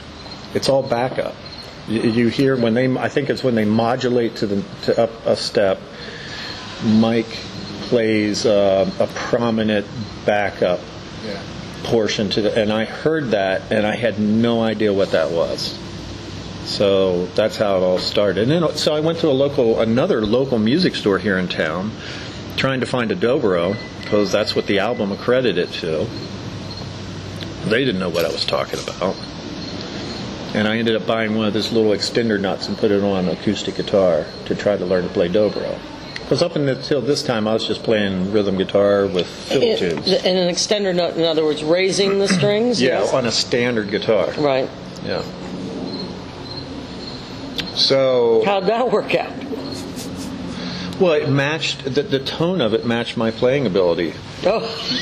It's 0.53 0.69
all 0.69 0.83
backup. 0.83 1.33
You, 1.88 2.01
you 2.01 2.27
hear 2.27 2.55
when 2.55 2.75
they. 2.75 2.95
I 2.97 3.09
think 3.09 3.29
it's 3.29 3.43
when 3.43 3.55
they 3.55 3.65
modulate 3.65 4.35
to 4.38 4.47
the 4.47 4.63
to 4.83 5.03
up 5.03 5.25
a 5.25 5.35
step. 5.35 5.79
Mike 6.83 7.38
plays 7.89 8.45
uh, 8.45 8.89
a 8.99 9.07
prominent 9.07 9.85
backup 10.25 10.79
yeah. 11.25 11.41
Portion 11.83 12.29
to 12.31 12.41
the, 12.41 12.62
and 12.62 12.71
I 12.71 12.86
heard 12.86 13.31
that 13.31 13.71
and 13.71 13.86
I 13.86 13.95
had 13.95 14.19
no 14.19 14.62
idea 14.62 14.93
what 14.93 15.12
that 15.12 15.31
was. 15.31 15.77
So 16.65 17.25
that's 17.27 17.57
how 17.57 17.77
it 17.77 17.83
all 17.83 18.00
started. 18.00 18.50
And 18.50 18.51
then, 18.51 18.75
so 18.75 18.93
I 18.93 19.00
went 19.00 19.19
to 19.19 19.27
a 19.27 19.31
local, 19.31 19.79
another 19.79 20.25
local 20.25 20.59
music 20.59 20.95
store 20.95 21.17
here 21.17 21.38
in 21.38 21.48
town, 21.48 21.91
trying 22.57 22.81
to 22.81 22.86
find 22.86 23.12
a 23.12 23.15
dobro 23.15 23.75
because 24.01 24.31
that's 24.31 24.55
what 24.55 24.67
the 24.67 24.79
album 24.79 25.12
accredited 25.12 25.71
to. 25.74 26.07
They 27.65 27.86
didn't 27.86 28.00
know 28.00 28.09
what 28.09 28.25
I 28.25 28.31
was 28.31 28.45
talking 28.45 28.79
about. 28.79 29.15
And 30.53 30.67
I 30.67 30.77
ended 30.77 30.95
up 30.95 31.05
buying 31.05 31.36
one 31.36 31.45
of 31.45 31.53
those 31.53 31.71
little 31.71 31.91
extender 31.91 32.39
nuts 32.39 32.67
and 32.67 32.77
put 32.77 32.91
it 32.91 33.03
on 33.03 33.29
acoustic 33.29 33.75
guitar 33.75 34.25
to 34.45 34.55
try 34.55 34.77
to 34.77 34.86
learn 34.86 35.03
to 35.03 35.09
play 35.09 35.29
dobro. 35.29 35.79
Because 36.29 36.43
up 36.43 36.55
until 36.55 37.01
this 37.01 37.24
time, 37.24 37.48
I 37.48 37.53
was 37.53 37.65
just 37.65 37.81
playing 37.81 38.31
rhythm 38.31 38.55
guitar 38.55 39.07
with 39.07 39.25
fiddle 39.25 39.75
tunes. 39.75 40.07
and 40.07 40.38
an 40.38 40.53
extender 40.53 40.93
nut, 40.95 41.17
in 41.17 41.24
other 41.24 41.43
words, 41.43 41.63
raising 41.63 42.19
the 42.19 42.27
strings? 42.27 42.79
Yeah, 42.79 43.00
yes? 43.00 43.13
on 43.15 43.25
a 43.25 43.31
standard 43.31 43.89
guitar. 43.89 44.31
Right. 44.38 44.69
Yeah. 45.03 45.24
So, 47.74 48.43
How'd 48.45 48.67
that 48.67 48.91
work 48.91 49.15
out? 49.15 49.33
Well, 51.00 51.13
it 51.13 51.29
matched 51.29 51.86
the, 51.86 52.03
the 52.03 52.19
tone 52.19 52.62
of 52.62 52.75
it 52.75 52.86
matched 52.86 53.17
my 53.17 53.31
playing 53.31 53.65
ability. 53.65 54.13
Oh, 54.43 54.59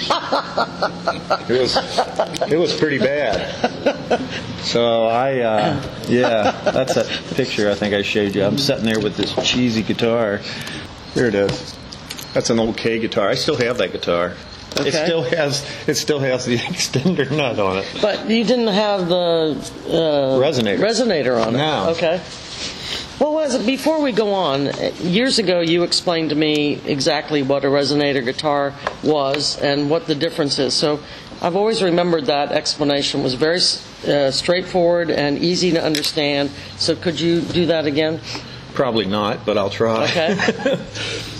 It 1.49 1.59
was 1.59 1.75
it 2.51 2.57
was 2.57 2.73
pretty 2.73 2.99
bad. 2.99 4.21
So 4.61 5.07
I 5.07 5.39
uh, 5.39 5.81
yeah, 6.07 6.51
that's 6.71 6.95
a 6.95 7.03
picture 7.35 7.69
I 7.69 7.75
think 7.75 7.93
I 7.93 8.01
showed 8.01 8.35
you. 8.35 8.43
I'm 8.43 8.57
sitting 8.57 8.85
there 8.85 8.99
with 8.99 9.17
this 9.17 9.33
cheesy 9.47 9.81
guitar. 9.83 10.39
Here 11.17 11.27
it 11.27 11.35
is. 11.35 11.75
That's 12.33 12.51
an 12.51 12.59
old 12.59 12.77
Kay 12.77 12.99
guitar. 12.99 13.27
I 13.27 13.33
still 13.33 13.55
have 13.57 13.79
that 13.79 13.91
guitar. 13.91 14.33
It 14.75 14.91
still 14.91 15.23
has 15.23 15.65
it 15.87 15.95
still 15.95 16.19
has 16.19 16.45
the 16.45 16.57
extender 16.71 17.29
nut 17.35 17.57
on 17.59 17.79
it. 17.79 17.87
but 18.01 18.29
you 18.29 18.43
didn't 18.43 18.67
have 18.67 19.07
the 19.09 19.55
uh, 19.87 20.37
Resonator. 20.39 20.77
resonator 20.77 21.43
on 21.43 21.55
it. 21.55 21.57
No. 21.57 21.89
Okay. 21.89 22.21
Well, 23.19 23.33
was 23.33 23.55
it, 23.55 23.65
before 23.65 23.99
we 23.99 24.11
go 24.11 24.31
on, 24.35 24.69
years 24.99 25.39
ago 25.39 25.61
you 25.61 25.81
explained 25.81 26.29
to 26.29 26.35
me 26.35 26.79
exactly 26.85 27.41
what 27.41 27.65
a 27.65 27.67
resonator 27.67 28.23
guitar 28.23 28.75
was 29.03 29.59
and 29.59 29.89
what 29.89 30.05
the 30.05 30.13
difference 30.13 30.59
is. 30.59 30.75
So 30.75 30.99
I've 31.41 31.55
always 31.55 31.81
remembered 31.81 32.25
that 32.27 32.51
explanation 32.51 33.23
was 33.23 33.33
very 33.33 33.57
uh, 34.07 34.29
straightforward 34.29 35.09
and 35.09 35.39
easy 35.39 35.71
to 35.71 35.83
understand. 35.83 36.51
So 36.77 36.95
could 36.95 37.19
you 37.19 37.41
do 37.41 37.65
that 37.65 37.87
again? 37.87 38.19
Probably 38.77 39.07
not, 39.07 39.43
but 39.43 39.57
I'll 39.57 39.71
try. 39.71 40.03
Okay. 40.03 40.35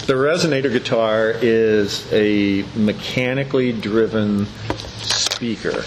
The 0.08 0.13
resonator 0.13 0.72
guitar 0.72 1.32
is 1.32 2.12
a 2.13 2.63
mechanically 2.77 3.74
driven 3.74 4.46
speaker. 5.01 5.84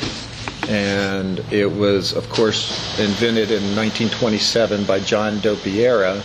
And 0.68 1.40
it 1.50 1.72
was, 1.72 2.12
of 2.12 2.28
course, 2.28 3.00
invented 3.00 3.50
in 3.50 3.62
1927 3.74 4.84
by 4.84 5.00
John 5.00 5.38
Dopyera 5.38 6.22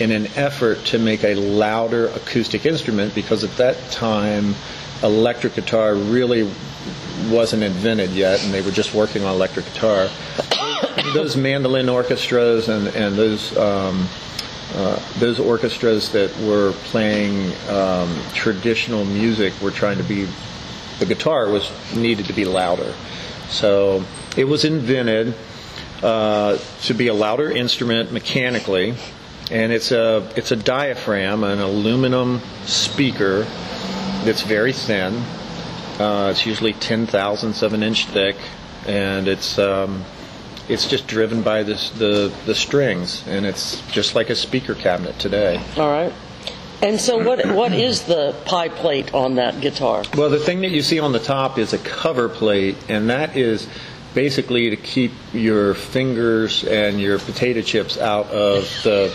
in 0.00 0.10
an 0.10 0.26
effort 0.34 0.84
to 0.86 0.98
make 0.98 1.22
a 1.22 1.34
louder 1.36 2.08
acoustic 2.08 2.66
instrument 2.66 3.14
because 3.14 3.44
at 3.44 3.56
that 3.58 3.76
time, 3.92 4.56
electric 5.04 5.54
guitar 5.54 5.94
really 5.94 6.50
wasn't 7.30 7.62
invented 7.62 8.10
yet, 8.10 8.44
and 8.44 8.52
they 8.52 8.62
were 8.62 8.72
just 8.72 8.94
working 8.94 9.22
on 9.22 9.32
electric 9.32 9.64
guitar. 9.66 10.10
those 11.14 11.36
mandolin 11.36 11.88
orchestras 11.88 12.68
and, 12.68 12.88
and 12.88 13.14
those 13.14 13.56
um, 13.56 14.08
uh, 14.74 15.00
those 15.18 15.38
orchestras 15.38 16.10
that 16.12 16.34
were 16.38 16.72
playing 16.84 17.52
um, 17.68 18.14
traditional 18.34 19.04
music 19.04 19.52
were 19.60 19.70
trying 19.70 19.98
to 19.98 20.04
be 20.04 20.26
the 20.98 21.06
guitar 21.06 21.50
was 21.50 21.70
needed 21.94 22.26
to 22.26 22.32
be 22.32 22.44
louder. 22.44 22.94
So 23.48 24.04
it 24.36 24.44
was 24.44 24.64
invented 24.64 25.34
uh, 26.02 26.58
to 26.82 26.94
be 26.94 27.08
a 27.08 27.14
louder 27.14 27.50
instrument 27.50 28.12
mechanically 28.12 28.94
and 29.50 29.72
it's 29.72 29.92
a 29.92 30.26
it's 30.36 30.50
a 30.50 30.56
diaphragm 30.56 31.44
an 31.44 31.58
aluminum 31.58 32.40
speaker 32.64 33.42
that's 34.24 34.42
very 34.42 34.72
thin. 34.72 35.22
Uh, 35.98 36.28
it's 36.30 36.46
usually 36.46 36.72
10 36.72 37.06
thousandths 37.06 37.62
of 37.62 37.74
an 37.74 37.82
inch 37.82 38.06
thick 38.06 38.36
and 38.86 39.28
it's 39.28 39.58
um, 39.58 40.04
it's 40.68 40.88
just 40.88 41.06
driven 41.06 41.42
by 41.42 41.62
this, 41.62 41.90
the 41.90 42.32
the 42.46 42.54
strings, 42.54 43.26
and 43.26 43.44
it's 43.46 43.80
just 43.90 44.14
like 44.14 44.30
a 44.30 44.36
speaker 44.36 44.74
cabinet 44.74 45.18
today. 45.18 45.62
All 45.76 45.90
right. 45.90 46.12
And 46.80 47.00
so 47.00 47.18
what 47.22 47.46
what 47.54 47.72
is 47.72 48.02
the 48.02 48.34
pie 48.44 48.68
plate 48.68 49.14
on 49.14 49.36
that 49.36 49.60
guitar? 49.60 50.04
Well, 50.16 50.30
the 50.30 50.38
thing 50.38 50.60
that 50.62 50.70
you 50.70 50.82
see 50.82 51.00
on 51.00 51.12
the 51.12 51.20
top 51.20 51.58
is 51.58 51.72
a 51.72 51.78
cover 51.78 52.28
plate, 52.28 52.76
and 52.88 53.10
that 53.10 53.36
is 53.36 53.68
basically 54.14 54.70
to 54.70 54.76
keep 54.76 55.12
your 55.32 55.74
fingers 55.74 56.64
and 56.64 57.00
your 57.00 57.18
potato 57.18 57.62
chips 57.62 57.96
out 57.96 58.26
of 58.26 58.64
the 58.84 59.14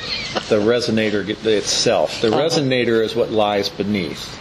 the 0.50 0.58
resonator 0.60 1.28
itself. 1.46 2.22
The 2.22 2.30
resonator 2.30 3.04
is 3.04 3.16
what 3.16 3.32
lies 3.32 3.70
beneath. 3.70 4.40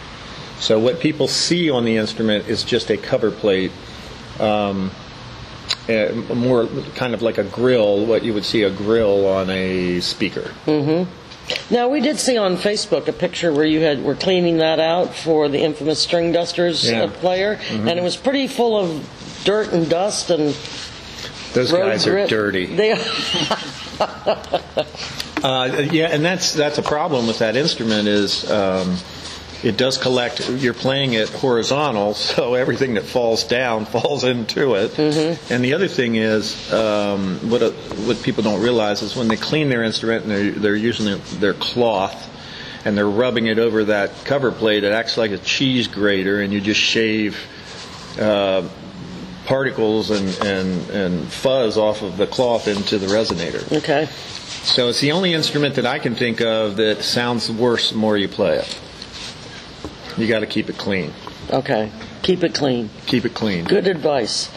So 0.59 0.79
what 0.79 0.99
people 0.99 1.27
see 1.27 1.69
on 1.69 1.85
the 1.85 1.97
instrument 1.97 2.47
is 2.47 2.63
just 2.63 2.89
a 2.89 2.97
cover 2.97 3.29
plate. 3.29 3.71
Um, 4.39 4.91
uh, 5.89 6.33
more 6.35 6.67
kind 6.95 7.13
of 7.13 7.21
like 7.21 7.37
a 7.37 7.43
grill, 7.43 8.05
what 8.05 8.23
you 8.23 8.33
would 8.33 8.45
see 8.45 8.63
a 8.63 8.69
grill 8.69 9.27
on 9.27 9.49
a 9.49 9.99
speaker. 10.01 10.51
Now 11.69 11.87
we 11.87 12.01
did 12.01 12.19
see 12.19 12.37
on 12.37 12.57
Facebook 12.57 13.07
a 13.07 13.13
picture 13.13 13.53
where 13.53 13.65
you 13.65 13.79
had 13.81 14.03
were 14.03 14.15
cleaning 14.15 14.57
that 14.57 14.79
out 14.79 15.15
for 15.15 15.47
the 15.47 15.59
infamous 15.59 16.05
Stringdusters 16.05 16.89
Yeah. 16.91 17.03
uh, 17.03 17.07
player, 17.09 17.59
and 17.71 17.89
it 17.89 18.03
was 18.03 18.17
pretty 18.17 18.47
full 18.47 18.75
of 18.77 19.41
dirt 19.45 19.71
and 19.71 19.89
dust 19.89 20.29
and 20.29 20.53
Those 21.53 21.71
guys 21.71 22.05
are 22.05 22.27
dirty. 22.27 22.65
They 22.75 22.95
Uh, 25.43 25.85
yeah, 25.91 26.07
and 26.07 26.25
that's 26.25 26.53
that's 26.53 26.79
a 26.79 26.81
problem 26.81 27.27
with 27.27 27.37
that 27.39 27.55
instrument 27.55 28.07
is 28.07 28.49
um, 28.49 28.97
it 29.63 29.77
does 29.77 29.97
collect. 29.97 30.49
You're 30.49 30.73
playing 30.73 31.13
it 31.13 31.29
horizontal, 31.29 32.13
so 32.15 32.53
everything 32.53 32.95
that 32.95 33.05
falls 33.05 33.43
down 33.43 33.85
falls 33.97 34.23
into 34.23 34.75
it. 34.75 34.91
Mm-hmm. 34.91 35.53
And 35.53 35.63
the 35.63 35.73
other 35.73 35.87
thing 35.87 36.15
is 36.15 36.71
um, 36.73 37.49
what 37.49 37.61
uh, 37.61 37.71
what 38.05 38.21
people 38.23 38.43
don't 38.43 38.61
realize 38.61 39.01
is 39.01 39.15
when 39.15 39.27
they 39.27 39.37
clean 39.37 39.69
their 39.69 39.83
instrument 39.83 40.23
and 40.23 40.31
they're, 40.31 40.51
they're 40.51 40.75
using 40.75 41.05
their, 41.05 41.17
their 41.39 41.53
cloth 41.53 42.33
and 42.85 42.97
they're 42.97 43.09
rubbing 43.09 43.47
it 43.47 43.59
over 43.59 43.85
that 43.85 44.11
cover 44.23 44.51
plate, 44.51 44.83
it 44.83 44.93
acts 44.93 45.17
like 45.17 45.31
a 45.31 45.37
cheese 45.37 45.87
grater, 45.87 46.41
and 46.41 46.53
you 46.53 46.61
just 46.61 46.79
shave. 46.79 47.37
Uh, 48.19 48.67
particles 49.45 50.11
and, 50.11 50.27
and, 50.45 50.89
and 50.89 51.31
fuzz 51.31 51.77
off 51.77 52.01
of 52.01 52.17
the 52.17 52.27
cloth 52.27 52.67
into 52.67 52.97
the 52.97 53.07
resonator. 53.07 53.77
okay. 53.77 54.05
So 54.67 54.89
it's 54.89 54.99
the 54.99 55.13
only 55.13 55.33
instrument 55.33 55.75
that 55.75 55.85
I 55.85 55.99
can 55.99 56.15
think 56.15 56.41
of 56.41 56.75
that 56.75 57.01
sounds 57.01 57.49
worse 57.49 57.91
the 57.91 57.97
more 57.97 58.17
you 58.17 58.27
play 58.27 58.57
it. 58.57 58.79
You 60.17 60.27
got 60.27 60.39
to 60.39 60.47
keep 60.47 60.69
it 60.69 60.77
clean. 60.77 61.13
Okay. 61.51 61.91
Keep 62.23 62.43
it 62.43 62.53
clean. 62.53 62.89
Keep 63.05 63.25
it 63.25 63.33
clean. 63.33 63.65
Good 63.65 63.87
advice. 63.87 64.49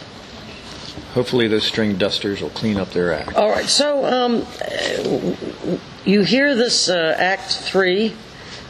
Hopefully 1.15 1.49
those 1.49 1.71
Stringdusters 1.71 2.41
will 2.41 2.51
clean 2.51 2.77
up 2.77 2.91
their 2.91 3.13
act. 3.13 3.35
All 3.35 3.51
right. 3.51 3.67
So 3.67 4.05
um, 4.05 4.47
you 6.05 6.23
hear 6.23 6.55
this 6.55 6.89
uh, 6.89 7.15
Act 7.19 7.53
Three, 7.53 8.15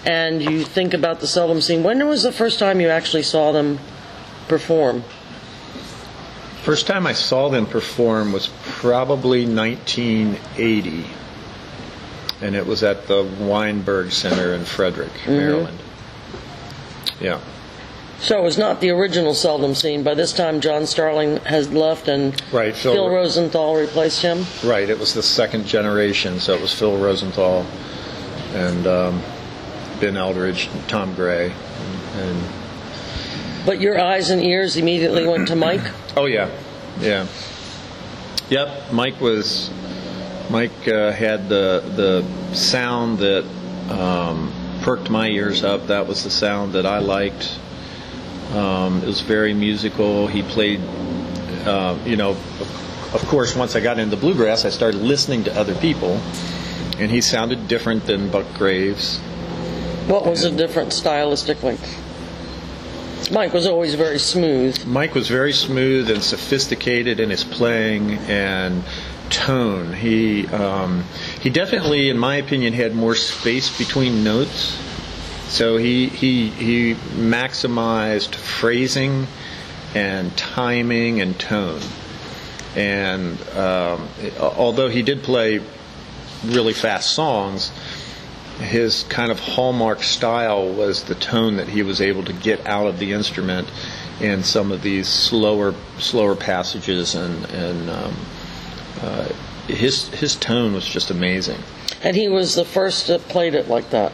and 0.04 0.42
you 0.42 0.64
think 0.64 0.94
about 0.94 1.20
the 1.20 1.26
seldom 1.26 1.60
scene. 1.60 1.82
When 1.82 2.06
was 2.08 2.22
the 2.22 2.32
first 2.32 2.58
time 2.58 2.80
you 2.80 2.88
actually 2.88 3.22
saw 3.22 3.52
them 3.52 3.78
perform? 4.48 5.04
First 6.62 6.86
time 6.86 7.06
I 7.06 7.12
saw 7.12 7.48
them 7.48 7.66
perform 7.66 8.32
was 8.32 8.50
probably 8.64 9.46
1980, 9.46 11.06
and 12.42 12.54
it 12.54 12.66
was 12.66 12.82
at 12.82 13.06
the 13.06 13.22
Weinberg 13.38 14.12
Center 14.12 14.54
in 14.54 14.64
Frederick, 14.64 15.12
Maryland. 15.26 15.78
Yeah. 17.20 17.40
So 18.20 18.38
it 18.38 18.42
was 18.42 18.58
not 18.58 18.80
the 18.82 18.90
original 18.90 19.32
seldom 19.32 19.74
scene. 19.74 20.02
By 20.02 20.12
this 20.14 20.32
time, 20.34 20.60
John 20.60 20.86
Starling 20.86 21.38
has 21.38 21.70
left, 21.72 22.06
and 22.06 22.40
Right, 22.52 22.74
Phil- 22.76 22.92
Phil 22.92 23.08
Rosenthal 23.08 23.76
replaced 23.76 24.20
him. 24.20 24.44
Right, 24.62 24.90
it 24.90 24.98
was 24.98 25.14
the 25.14 25.22
second 25.22 25.66
generation, 25.66 26.38
so 26.38 26.52
it 26.54 26.60
was 26.60 26.74
Phil 26.74 26.98
Rosenthal 26.98 27.64
and 28.52 28.86
um, 28.86 29.22
Ben 30.00 30.18
Eldridge, 30.18 30.66
and 30.66 30.86
Tom 30.88 31.14
Gray, 31.14 31.50
and 32.16 32.42
But 33.64 33.80
your 33.80 33.98
eyes 33.98 34.28
and 34.28 34.44
ears 34.44 34.76
immediately 34.76 35.26
went 35.26 35.48
to 35.48 35.56
Mike. 35.56 35.82
oh 36.16 36.26
yeah, 36.26 36.50
yeah, 37.00 37.26
yep. 38.50 38.92
Mike 38.92 39.18
was 39.20 39.70
Mike 40.50 40.88
uh, 40.88 41.12
had 41.12 41.48
the 41.48 41.82
the 41.96 42.54
sound 42.54 43.18
that 43.20 43.44
um, 43.88 44.52
perked 44.82 45.10
my 45.10 45.28
ears 45.28 45.64
up. 45.64 45.88
That 45.88 46.06
was 46.06 46.24
the 46.24 46.30
sound 46.30 46.72
that 46.74 46.86
I 46.86 46.98
liked. 46.98 47.58
Um, 48.52 49.02
it 49.02 49.06
was 49.06 49.20
very 49.20 49.54
musical. 49.54 50.26
He 50.26 50.42
played, 50.42 50.80
uh, 51.64 51.96
you 52.04 52.16
know, 52.16 52.30
of 53.12 53.24
course. 53.28 53.54
Once 53.54 53.76
I 53.76 53.80
got 53.80 53.98
into 53.98 54.16
bluegrass, 54.16 54.64
I 54.64 54.70
started 54.70 55.00
listening 55.00 55.44
to 55.44 55.58
other 55.58 55.74
people, 55.76 56.20
and 56.98 57.10
he 57.10 57.20
sounded 57.20 57.68
different 57.68 58.06
than 58.06 58.30
Buck 58.30 58.46
Graves. 58.54 59.18
What 60.08 60.26
was 60.26 60.42
the 60.42 60.50
difference 60.50 61.00
stylistically? 61.00 61.78
Mike 63.30 63.52
was 63.52 63.66
always 63.66 63.94
very 63.94 64.18
smooth. 64.18 64.84
Mike 64.84 65.14
was 65.14 65.28
very 65.28 65.52
smooth 65.52 66.10
and 66.10 66.22
sophisticated 66.22 67.20
in 67.20 67.30
his 67.30 67.44
playing 67.44 68.14
and 68.28 68.82
tone. 69.28 69.92
He 69.92 70.48
um, 70.48 71.04
he 71.40 71.48
definitely, 71.48 72.10
in 72.10 72.18
my 72.18 72.36
opinion, 72.36 72.74
had 72.74 72.94
more 72.94 73.14
space 73.14 73.76
between 73.76 74.22
notes. 74.22 74.78
So 75.48 75.78
he 75.78 76.08
he 76.08 76.50
he 76.50 76.94
maximized 76.94 78.34
phrasing 78.34 79.26
and 79.94 80.36
timing 80.36 81.20
and 81.20 81.38
tone. 81.38 81.80
And 82.76 83.40
um, 83.56 84.08
although 84.38 84.88
he 84.88 85.02
did 85.02 85.22
play 85.22 85.60
really 86.44 86.72
fast 86.72 87.12
songs, 87.12 87.72
his 88.58 89.04
kind 89.04 89.32
of 89.32 89.40
hallmark 89.40 90.02
style 90.02 90.68
was 90.72 91.04
the 91.04 91.14
tone 91.14 91.56
that 91.56 91.68
he 91.68 91.82
was 91.82 92.00
able 92.00 92.22
to 92.24 92.32
get 92.32 92.64
out 92.66 92.86
of 92.86 92.98
the 92.98 93.12
instrument 93.12 93.66
in 94.20 94.42
some 94.44 94.70
of 94.70 94.82
these 94.82 95.08
slower 95.08 95.74
slower 95.98 96.36
passages 96.36 97.14
and 97.14 97.46
and 97.46 97.90
um, 97.90 98.14
uh, 99.00 99.28
his 99.70 100.08
his 100.08 100.36
tone 100.36 100.72
was 100.74 100.86
just 100.86 101.10
amazing. 101.10 101.58
And 102.02 102.16
he 102.16 102.28
was 102.28 102.54
the 102.54 102.64
first 102.64 103.08
that 103.08 103.20
played 103.28 103.54
it 103.54 103.68
like 103.68 103.90
that. 103.90 104.12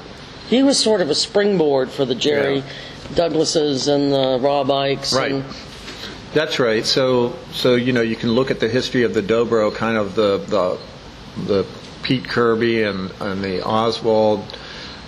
he 0.48 0.62
was 0.62 0.78
sort 0.78 1.00
of 1.00 1.10
a 1.10 1.14
springboard 1.14 1.90
for 1.90 2.04
the 2.04 2.14
Jerry 2.14 2.56
Yeah. 2.58 2.62
Douglases 3.14 3.86
and 3.88 4.12
the 4.12 4.38
Rob 4.40 4.68
Ickes. 4.68 5.14
Right. 5.14 5.32
And, 5.32 5.44
That's 6.34 6.58
right. 6.58 6.84
So, 6.84 7.34
so 7.52 7.74
you 7.76 7.92
know, 7.92 8.02
you 8.02 8.16
can 8.16 8.32
look 8.32 8.50
at 8.50 8.58
the 8.60 8.68
history 8.68 9.04
of 9.04 9.14
the 9.14 9.22
dobro, 9.22 9.72
kind 9.74 9.96
of 9.96 10.14
the 10.14 10.38
the, 10.38 10.78
the 11.46 11.66
Pete 12.02 12.28
Kirby 12.28 12.82
and, 12.82 13.10
and 13.20 13.42
the 13.42 13.64
Oswald 13.64 14.42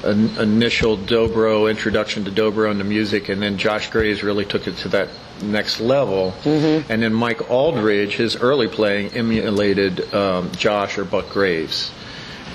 initial 0.04 0.96
dobro 0.96 1.68
introduction 1.68 2.24
to 2.24 2.30
dobro 2.30 2.70
and 2.70 2.78
the 2.78 2.84
music, 2.84 3.28
and 3.28 3.42
then 3.42 3.58
Josh 3.58 3.90
Graves 3.90 4.22
really 4.22 4.44
took 4.44 4.66
it 4.68 4.76
to 4.78 4.88
that 4.90 5.08
next 5.42 5.80
level. 5.80 6.34
Mm-hmm. 6.42 6.90
And 6.90 7.02
then 7.02 7.12
Mike 7.12 7.50
Auldridge, 7.50 8.12
his 8.12 8.36
early 8.36 8.68
playing 8.68 9.12
emulated 9.12 10.12
um, 10.14 10.50
Josh 10.52 10.98
or 10.98 11.04
Buck 11.04 11.30
Graves, 11.30 11.90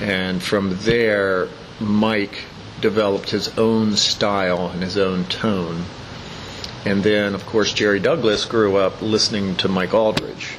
and 0.01 0.41
from 0.41 0.77
there, 0.81 1.47
Mike 1.79 2.45
developed 2.81 3.29
his 3.29 3.57
own 3.57 3.95
style 3.95 4.67
and 4.67 4.83
his 4.83 4.97
own 4.97 5.25
tone. 5.25 5.85
And 6.85 7.01
then, 7.01 7.33
of 7.33 7.45
course, 7.45 7.71
Jerry 7.71 7.99
Douglas 7.99 8.43
grew 8.43 8.75
up 8.75 9.01
listening 9.01 9.55
to 9.57 9.69
Mike 9.69 9.93
Auldridge. 9.93 10.57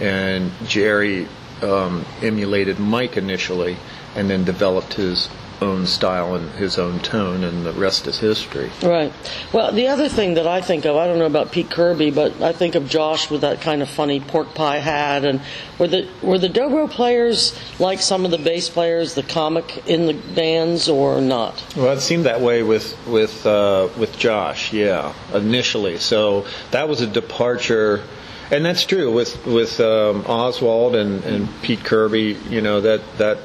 And 0.00 0.52
Jerry 0.66 1.26
um, 1.62 2.04
emulated 2.22 2.78
Mike 2.78 3.16
initially 3.16 3.76
and 4.14 4.30
then 4.30 4.44
developed 4.44 4.94
his 4.94 5.28
own 5.60 5.86
style 5.86 6.34
and 6.34 6.50
his 6.52 6.78
own 6.78 7.00
tone, 7.00 7.42
and 7.44 7.66
the 7.66 7.72
rest 7.72 8.06
is 8.06 8.18
history. 8.18 8.70
Right. 8.82 9.12
Well, 9.52 9.72
the 9.72 9.88
other 9.88 10.08
thing 10.08 10.34
that 10.34 10.46
I 10.46 10.60
think 10.60 10.84
of, 10.84 10.96
I 10.96 11.06
don't 11.06 11.18
know 11.18 11.26
about 11.26 11.52
Pete 11.52 11.70
Kirby, 11.70 12.10
but 12.10 12.40
I 12.40 12.52
think 12.52 12.74
of 12.74 12.88
Josh 12.88 13.30
with 13.30 13.40
that 13.40 13.60
kind 13.60 13.82
of 13.82 13.88
funny 13.88 14.20
pork 14.20 14.54
pie 14.54 14.78
hat. 14.78 15.24
And 15.24 15.40
were 15.78 15.88
the 15.88 16.08
were 16.22 16.38
the 16.38 16.48
dobro 16.48 16.88
players 16.90 17.58
like 17.78 18.00
some 18.00 18.24
of 18.24 18.30
the 18.30 18.38
bass 18.38 18.68
players, 18.68 19.14
the 19.14 19.22
comic 19.22 19.86
in 19.88 20.06
the 20.06 20.14
bands, 20.14 20.88
or 20.88 21.20
not? 21.20 21.62
Well, 21.76 21.96
it 21.96 22.00
seemed 22.00 22.24
that 22.26 22.40
way 22.40 22.62
with 22.62 22.96
with 23.06 23.44
uh, 23.46 23.88
with 23.98 24.16
Josh, 24.18 24.72
yeah, 24.72 25.12
initially. 25.34 25.98
So 25.98 26.46
that 26.70 26.88
was 26.88 27.00
a 27.00 27.06
departure, 27.06 28.02
and 28.50 28.64
that's 28.64 28.84
true 28.84 29.12
with 29.12 29.44
with 29.46 29.80
um, 29.80 30.24
Oswald 30.26 30.94
and, 30.94 31.24
and 31.24 31.48
Pete 31.62 31.84
Kirby. 31.84 32.36
You 32.48 32.60
know 32.60 32.80
that 32.80 33.00
that 33.18 33.38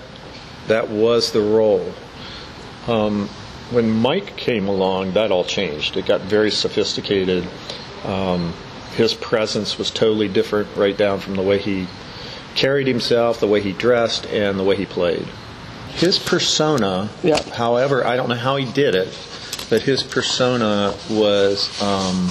that 0.68 0.90
was 0.90 1.32
the 1.32 1.42
role. 1.42 1.94
Um, 2.88 3.28
when 3.72 3.90
Mike 3.90 4.36
came 4.36 4.68
along, 4.68 5.14
that 5.14 5.32
all 5.32 5.44
changed. 5.44 5.98
It 5.98 6.06
got 6.06 6.22
very 6.22 6.52
sophisticated. 6.52 7.48
Um, 8.04 8.54
his 8.96 9.14
presence 9.14 9.78
was 9.78 9.90
totally 9.90 10.28
different, 10.28 10.76
right 10.76 10.96
down 10.96 11.20
from 11.20 11.36
the 11.36 11.42
way 11.42 11.58
he 11.58 11.88
carried 12.56 12.88
himself, 12.88 13.40
the 13.40 13.48
way 13.48 13.62
he 13.62 13.72
dressed, 13.72 14.28
and 14.28 14.60
the 14.60 14.64
way 14.64 14.76
he 14.76 14.86
played. 14.86 15.28
His 15.94 16.20
persona, 16.20 17.10
however, 17.54 18.06
I 18.06 18.16
don't 18.16 18.30
know 18.30 18.36
how 18.36 18.58
he 18.58 18.72
did 18.72 18.96
it, 18.96 19.08
but 19.70 19.82
his 19.82 20.04
persona 20.04 20.96
was 21.10 21.82
um, 21.82 22.30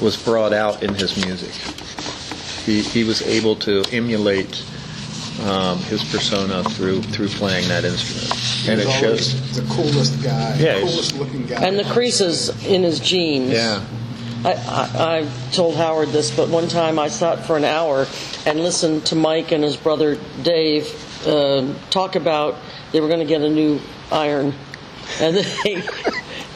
was 0.00 0.16
brought 0.22 0.52
out 0.52 0.82
in 0.82 0.94
his 0.94 1.16
music. 1.24 1.52
He, 2.64 2.82
he 2.82 3.04
was 3.04 3.22
able 3.22 3.56
to 3.56 3.84
emulate 3.92 4.64
um, 5.42 5.78
his 5.80 6.04
persona 6.04 6.62
through 6.64 7.02
through 7.02 7.28
playing 7.28 7.68
that 7.68 7.84
instrument, 7.84 8.68
and 8.68 8.80
it 8.80 8.90
shows. 9.00 9.54
the 9.54 9.62
coolest 9.74 10.22
guy, 10.22 10.56
Yeah, 10.56 10.80
coolest 10.80 11.16
looking 11.16 11.46
guy. 11.46 11.66
And 11.66 11.78
the 11.78 11.84
creases 11.84 12.48
in 12.64 12.82
his 12.82 13.00
jeans. 13.00 13.50
Yeah, 13.50 13.84
I, 14.44 14.52
I, 14.52 15.18
I 15.18 15.28
told 15.52 15.76
Howard 15.76 16.10
this, 16.10 16.34
but 16.34 16.48
one 16.48 16.68
time 16.68 16.98
I 16.98 17.08
sat 17.08 17.44
for 17.46 17.56
an 17.56 17.64
hour 17.64 18.06
and 18.46 18.60
listened 18.60 19.06
to 19.06 19.16
Mike 19.16 19.52
and 19.52 19.64
his 19.64 19.76
brother 19.76 20.18
Dave 20.42 20.88
uh, 21.26 21.72
talk 21.90 22.14
about 22.16 22.56
they 22.92 23.00
were 23.00 23.08
going 23.08 23.20
to 23.20 23.26
get 23.26 23.42
a 23.42 23.50
new 23.50 23.80
iron, 24.12 24.54
and 25.20 25.36
they 25.64 25.82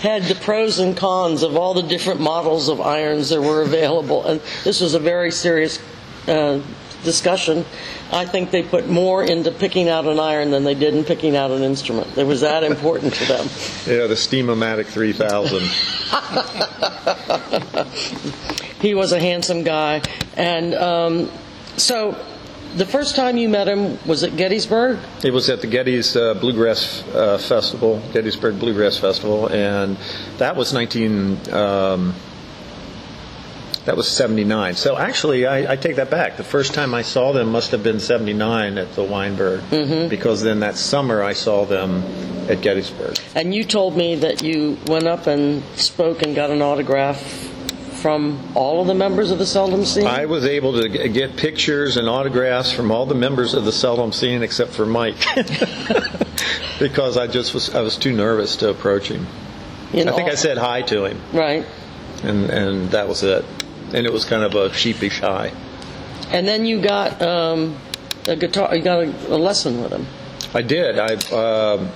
had 0.00 0.22
the 0.24 0.36
pros 0.36 0.78
and 0.78 0.96
cons 0.96 1.42
of 1.42 1.56
all 1.56 1.74
the 1.74 1.82
different 1.82 2.20
models 2.20 2.68
of 2.68 2.80
irons 2.80 3.30
that 3.30 3.40
were 3.40 3.62
available. 3.62 4.24
And 4.26 4.40
this 4.62 4.80
was 4.80 4.94
a 4.94 5.00
very 5.00 5.32
serious 5.32 5.80
uh, 6.28 6.60
discussion. 7.04 7.64
I 8.12 8.24
think 8.24 8.50
they 8.50 8.62
put 8.62 8.88
more 8.88 9.22
into 9.22 9.50
picking 9.50 9.88
out 9.88 10.06
an 10.06 10.18
iron 10.18 10.50
than 10.50 10.64
they 10.64 10.74
did 10.74 10.94
in 10.94 11.04
picking 11.04 11.36
out 11.36 11.50
an 11.50 11.62
instrument. 11.62 12.16
It 12.16 12.26
was 12.26 12.40
that 12.42 12.64
important 12.64 13.14
to 13.14 13.24
them. 13.26 13.46
yeah, 13.86 14.06
the 14.06 14.14
Steamomatic 14.14 14.86
3000. 14.86 15.62
He 18.80 18.94
was 18.94 19.12
a 19.12 19.18
handsome 19.18 19.64
guy. 19.64 20.02
And 20.36 20.74
um, 20.74 21.30
so 21.76 22.16
the 22.76 22.86
first 22.86 23.16
time 23.16 23.36
you 23.36 23.48
met 23.48 23.66
him 23.66 23.98
was 24.06 24.22
at 24.22 24.36
Gettysburg? 24.36 24.98
It 25.24 25.32
was 25.32 25.48
at 25.48 25.60
the 25.60 25.66
Gettys 25.66 26.16
uh, 26.16 26.38
Bluegrass 26.38 27.02
uh, 27.08 27.38
Festival, 27.38 28.00
Gettysburg 28.12 28.58
Bluegrass 28.58 28.98
Festival, 28.98 29.48
and 29.48 29.96
that 30.38 30.54
was 30.54 30.72
19. 30.72 31.52
Um, 31.52 32.14
that 33.88 33.96
was 33.96 34.06
79. 34.06 34.74
So 34.74 34.98
actually, 34.98 35.46
I, 35.46 35.72
I 35.72 35.76
take 35.76 35.96
that 35.96 36.10
back. 36.10 36.36
The 36.36 36.44
first 36.44 36.74
time 36.74 36.92
I 36.92 37.00
saw 37.00 37.32
them 37.32 37.50
must 37.50 37.70
have 37.70 37.82
been 37.82 38.00
79 38.00 38.76
at 38.76 38.92
the 38.92 39.02
Weinberg, 39.02 39.60
mm-hmm. 39.60 40.08
because 40.10 40.42
then 40.42 40.60
that 40.60 40.76
summer 40.76 41.22
I 41.22 41.32
saw 41.32 41.64
them 41.64 42.02
at 42.50 42.60
Gettysburg. 42.60 43.16
And 43.34 43.54
you 43.54 43.64
told 43.64 43.96
me 43.96 44.16
that 44.16 44.42
you 44.42 44.76
went 44.86 45.06
up 45.06 45.26
and 45.26 45.64
spoke 45.76 46.20
and 46.20 46.36
got 46.36 46.50
an 46.50 46.60
autograph 46.60 47.18
from 48.02 48.38
all 48.54 48.82
of 48.82 48.88
the 48.88 48.94
members 48.94 49.30
of 49.30 49.38
the 49.38 49.46
Seldom 49.46 49.86
Scene? 49.86 50.06
I 50.06 50.26
was 50.26 50.44
able 50.44 50.82
to 50.82 51.08
get 51.08 51.38
pictures 51.38 51.96
and 51.96 52.10
autographs 52.10 52.70
from 52.70 52.90
all 52.90 53.06
the 53.06 53.14
members 53.14 53.54
of 53.54 53.64
the 53.64 53.72
Seldom 53.72 54.12
Scene 54.12 54.42
except 54.42 54.72
for 54.72 54.84
Mike, 54.84 55.16
because 56.78 57.16
I 57.16 57.26
just 57.26 57.54
was 57.54 57.74
I 57.74 57.80
was 57.80 57.96
too 57.96 58.12
nervous 58.12 58.56
to 58.56 58.68
approach 58.68 59.08
him. 59.08 59.26
In 59.94 60.10
I 60.10 60.12
think 60.12 60.24
all- 60.24 60.32
I 60.32 60.34
said 60.34 60.58
hi 60.58 60.82
to 60.82 61.06
him. 61.06 61.18
Right. 61.32 61.64
and 62.22 62.50
and 62.50 62.90
that 62.90 63.08
was 63.08 63.22
it. 63.22 63.46
And 63.94 64.06
it 64.06 64.12
was 64.12 64.24
kind 64.24 64.42
of 64.42 64.54
a 64.54 64.72
sheepish 64.72 65.20
high. 65.20 65.52
And 66.30 66.46
then 66.46 66.66
you 66.66 66.80
got 66.80 67.22
um, 67.22 67.76
a 68.26 68.36
guitar, 68.36 68.74
you 68.76 68.82
got 68.82 69.04
a, 69.04 69.34
a 69.34 69.38
lesson 69.38 69.82
with 69.82 69.92
him. 69.92 70.06
I 70.54 70.62
did. 70.62 70.98
I, 70.98 71.14
um, 71.34 71.90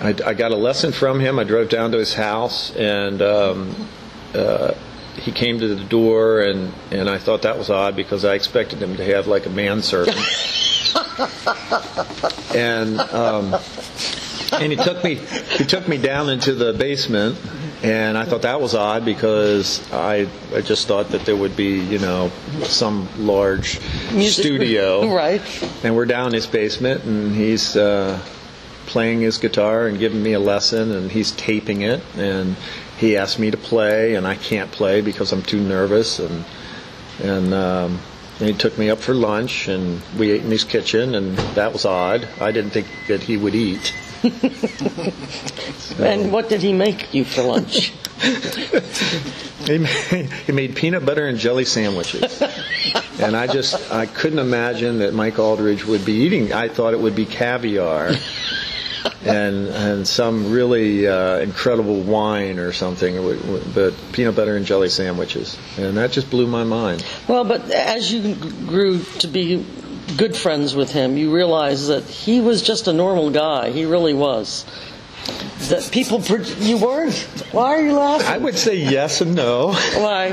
I 0.00 0.14
I 0.26 0.34
got 0.34 0.52
a 0.52 0.56
lesson 0.56 0.92
from 0.92 1.20
him. 1.20 1.38
I 1.38 1.44
drove 1.44 1.68
down 1.68 1.92
to 1.92 1.98
his 1.98 2.14
house, 2.14 2.74
and 2.76 3.22
um, 3.22 3.88
uh, 4.34 4.74
he 5.16 5.32
came 5.32 5.58
to 5.60 5.74
the 5.74 5.84
door, 5.84 6.40
and 6.40 6.72
and 6.90 7.08
I 7.08 7.18
thought 7.18 7.42
that 7.42 7.58
was 7.58 7.70
odd 7.70 7.96
because 7.96 8.24
I 8.24 8.34
expected 8.34 8.80
him 8.80 8.96
to 8.96 9.04
have 9.04 9.26
like 9.26 9.46
a 9.46 9.50
manservant. 9.50 10.16
and 12.54 13.00
um, 13.00 13.54
and 14.52 14.72
he 14.72 14.76
took 14.76 15.02
me 15.02 15.14
he 15.14 15.64
took 15.64 15.88
me 15.88 15.98
down 15.98 16.28
into 16.28 16.54
the 16.54 16.72
basement 16.72 17.38
and 17.84 18.16
I 18.16 18.24
thought 18.24 18.42
that 18.42 18.60
was 18.60 18.74
odd 18.74 19.04
because 19.04 19.80
I 19.92 20.26
I 20.54 20.60
just 20.62 20.88
thought 20.88 21.10
that 21.10 21.24
there 21.26 21.36
would 21.36 21.54
be 21.54 21.78
you 21.80 21.98
know 21.98 22.30
some 22.62 23.08
large 23.18 23.78
Music- 24.12 24.42
studio 24.44 25.12
Right. 25.22 25.42
and 25.84 25.94
we're 25.94 26.06
down 26.06 26.28
in 26.28 26.32
his 26.34 26.46
basement 26.46 27.04
and 27.04 27.34
he's 27.36 27.76
uh, 27.76 28.18
playing 28.86 29.20
his 29.20 29.38
guitar 29.38 29.86
and 29.86 29.98
giving 29.98 30.22
me 30.22 30.32
a 30.32 30.40
lesson 30.40 30.92
and 30.92 31.10
he's 31.12 31.32
taping 31.32 31.82
it 31.82 32.00
and 32.16 32.56
he 32.98 33.16
asked 33.16 33.38
me 33.38 33.50
to 33.50 33.56
play 33.58 34.14
and 34.14 34.26
I 34.26 34.36
can't 34.36 34.70
play 34.72 35.00
because 35.02 35.32
I'm 35.32 35.42
too 35.42 35.60
nervous 35.60 36.18
and 36.18 36.44
and 37.22 37.52
um, 37.54 38.00
and 38.40 38.48
he 38.48 38.54
took 38.54 38.76
me 38.78 38.88
up 38.90 38.98
for 38.98 39.14
lunch 39.14 39.68
and 39.68 40.00
we 40.18 40.32
ate 40.32 40.42
in 40.42 40.50
his 40.50 40.64
kitchen 40.64 41.14
and 41.14 41.36
that 41.54 41.72
was 41.72 41.84
odd. 41.84 42.26
I 42.40 42.50
didn't 42.50 42.70
think 42.70 42.86
that 43.08 43.22
he 43.22 43.36
would 43.36 43.54
eat. 43.54 43.94
And 45.98 46.32
what 46.32 46.48
did 46.48 46.60
he 46.60 46.72
make 46.72 47.14
you 47.14 47.24
for 47.24 47.42
lunch? 47.42 47.92
He 49.64 49.78
made, 49.78 50.30
he 50.46 50.52
made 50.52 50.76
peanut 50.76 51.06
butter 51.06 51.26
and 51.26 51.38
jelly 51.38 51.64
sandwiches. 51.64 52.42
and 53.18 53.34
I 53.34 53.46
just 53.46 53.90
I 53.90 54.04
couldn't 54.04 54.38
imagine 54.38 54.98
that 54.98 55.14
Mike 55.14 55.38
Auldridge 55.38 55.86
would 55.86 56.04
be 56.04 56.12
eating. 56.12 56.52
I 56.52 56.68
thought 56.68 56.92
it 56.92 57.00
would 57.00 57.16
be 57.16 57.24
caviar. 57.24 58.12
And, 59.24 59.68
and 59.68 60.06
some 60.06 60.52
really 60.52 61.06
uh, 61.08 61.38
incredible 61.38 62.00
wine 62.02 62.58
or 62.58 62.72
something, 62.72 63.16
but 63.74 63.94
peanut 64.12 64.36
butter 64.36 64.54
and 64.54 64.66
jelly 64.66 64.90
sandwiches, 64.90 65.56
and 65.78 65.96
that 65.96 66.12
just 66.12 66.28
blew 66.28 66.46
my 66.46 66.64
mind. 66.64 67.04
well, 67.26 67.44
but 67.44 67.70
as 67.70 68.12
you 68.12 68.34
grew 68.34 69.02
to 69.20 69.26
be 69.26 69.64
good 70.16 70.36
friends 70.36 70.74
with 70.74 70.92
him, 70.92 71.16
you 71.16 71.34
realize 71.34 71.88
that 71.88 72.04
he 72.04 72.40
was 72.40 72.62
just 72.62 72.88
a 72.88 72.92
normal 72.92 73.30
guy. 73.30 73.70
He 73.70 73.84
really 73.84 74.14
was. 74.14 74.64
That 75.68 75.88
people, 75.90 76.20
you 76.60 76.76
weren't. 76.76 77.14
Why 77.52 77.76
are 77.78 77.82
you 77.82 77.94
laughing? 77.94 78.26
I 78.26 78.36
would 78.36 78.56
say 78.56 78.76
yes 78.76 79.22
and 79.22 79.34
no. 79.34 79.72
Why? 79.72 80.28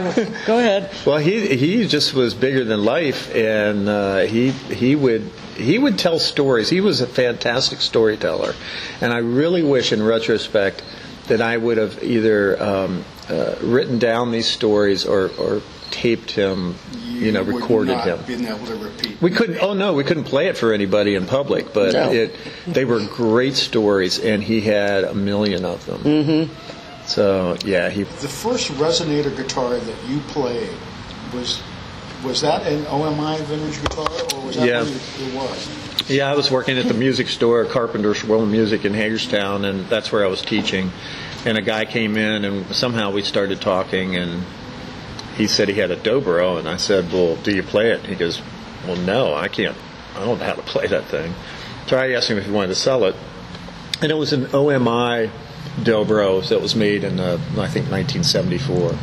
Go 0.45 0.59
ahead. 0.59 0.91
Well, 1.05 1.17
he 1.17 1.55
he 1.55 1.87
just 1.87 2.13
was 2.13 2.33
bigger 2.33 2.65
than 2.65 2.83
life, 2.83 3.33
and 3.33 3.87
uh, 3.87 4.19
he 4.19 4.51
he 4.51 4.95
would 4.95 5.21
he 5.55 5.77
would 5.77 5.97
tell 5.97 6.19
stories. 6.19 6.69
He 6.69 6.81
was 6.81 6.99
a 6.99 7.07
fantastic 7.07 7.79
storyteller, 7.79 8.53
and 8.99 9.13
I 9.13 9.17
really 9.19 9.63
wish, 9.63 9.93
in 9.93 10.03
retrospect, 10.03 10.83
that 11.27 11.41
I 11.41 11.55
would 11.55 11.77
have 11.77 12.03
either 12.03 12.61
um, 12.61 13.05
uh, 13.29 13.55
written 13.61 13.99
down 13.99 14.31
these 14.31 14.47
stories 14.47 15.05
or 15.05 15.31
or 15.37 15.61
taped 15.91 16.31
him, 16.31 16.75
you 17.21 17.31
know, 17.31 17.41
recorded 17.43 17.93
not 17.93 18.07
him. 18.07 18.19
Been 18.25 18.45
able 18.47 18.65
to 18.65 18.75
repeat. 18.75 19.21
We 19.21 19.29
couldn't. 19.31 19.59
Oh 19.61 19.73
no, 19.73 19.93
we 19.93 20.03
couldn't 20.03 20.23
play 20.25 20.47
it 20.47 20.57
for 20.57 20.73
anybody 20.73 21.15
in 21.15 21.25
public. 21.27 21.73
But 21.73 21.93
No. 21.93 22.11
it, 22.11 22.35
they 22.67 22.85
were 22.85 22.99
great 23.05 23.55
stories, 23.55 24.19
and 24.19 24.43
he 24.43 24.61
had 24.61 25.03
a 25.03 25.13
million 25.13 25.63
of 25.65 25.85
them. 25.85 25.99
Mm-hmm. 26.01 27.05
So 27.07 27.57
yeah, 27.65 27.89
he. 27.89 28.03
The 28.03 28.27
first 28.27 28.69
resonator 28.71 29.35
guitar 29.35 29.77
that 29.77 30.09
you 30.09 30.19
played 30.29 30.69
was 31.33 31.61
was 32.23 32.41
that 32.41 32.65
an 32.67 32.85
OMI 32.87 33.37
vintage 33.45 33.81
guitar, 33.81 34.07
or 34.35 34.45
was 34.45 34.55
that 34.55 34.67
Yeah. 34.67 34.83
one 34.83 34.87
it 34.93 35.33
was? 35.35 36.09
Yeah, 36.09 36.31
I 36.31 36.35
was 36.35 36.51
working 36.51 36.77
at 36.77 36.87
the 36.87 36.93
music 36.93 37.29
store, 37.29 37.63
Carpenter's 37.65 38.23
World 38.23 38.43
of 38.43 38.49
Music 38.49 38.85
in 38.85 38.93
Hagerstown, 38.93 39.65
and 39.65 39.87
that's 39.87 40.11
where 40.11 40.23
I 40.25 40.27
was 40.27 40.41
teaching. 40.41 40.91
And 41.45 41.57
a 41.57 41.61
guy 41.61 41.85
came 41.85 42.17
in, 42.17 42.43
and 42.45 42.75
somehow 42.75 43.11
we 43.11 43.21
started 43.23 43.61
talking, 43.61 44.15
and 44.17 44.43
he 45.41 45.47
said 45.47 45.67
he 45.67 45.73
had 45.73 45.89
a 45.89 45.97
dobro, 45.97 46.59
and 46.59 46.69
I 46.69 46.77
said, 46.77 47.11
"Well, 47.11 47.35
do 47.37 47.51
you 47.51 47.63
play 47.63 47.89
it?" 47.89 48.05
He 48.05 48.13
goes, 48.13 48.41
"Well, 48.85 48.95
no, 48.97 49.33
I 49.33 49.47
can't. 49.47 49.75
I 50.15 50.19
don't 50.23 50.37
know 50.37 50.45
how 50.45 50.53
to 50.53 50.61
play 50.61 50.85
that 50.85 51.05
thing." 51.05 51.33
So 51.87 51.97
I 51.97 52.11
asked 52.11 52.29
him 52.29 52.37
if 52.37 52.45
he 52.45 52.51
wanted 52.51 52.67
to 52.67 52.75
sell 52.75 53.05
it, 53.05 53.15
and 54.03 54.11
it 54.11 54.15
was 54.15 54.33
an 54.33 54.45
OMI 54.53 55.31
dobro 55.79 56.47
that 56.49 56.61
was 56.61 56.75
made 56.75 57.03
in 57.03 57.19
uh, 57.19 57.39
I 57.57 57.67
think 57.67 57.89
1974, 57.89 58.95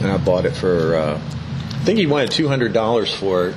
and 0.00 0.10
I 0.10 0.16
bought 0.16 0.46
it 0.46 0.56
for. 0.56 0.96
Uh, 0.96 1.16
I 1.16 1.84
think 1.84 1.98
he 1.98 2.06
wanted 2.06 2.30
two 2.30 2.48
hundred 2.48 2.72
dollars 2.72 3.14
for 3.14 3.48
it, 3.48 3.56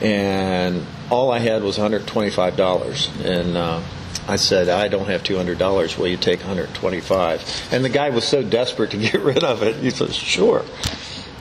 and 0.00 0.86
all 1.10 1.32
I 1.32 1.40
had 1.40 1.64
was 1.64 1.78
$125. 1.78 3.24
And 3.24 3.56
uh, 3.56 3.82
I 4.28 4.36
said, 4.36 4.68
I 4.68 4.88
don't 4.88 5.08
have 5.08 5.22
$200. 5.22 5.98
Will 5.98 6.08
you 6.08 6.16
take 6.16 6.40
125? 6.40 7.68
And 7.72 7.84
the 7.84 7.88
guy 7.88 8.10
was 8.10 8.24
so 8.24 8.42
desperate 8.42 8.90
to 8.92 8.96
get 9.10 9.20
rid 9.20 9.42
of 9.44 9.62
it, 9.62 9.76
he 9.76 9.90
said, 9.90 10.12
sure. 10.12 10.64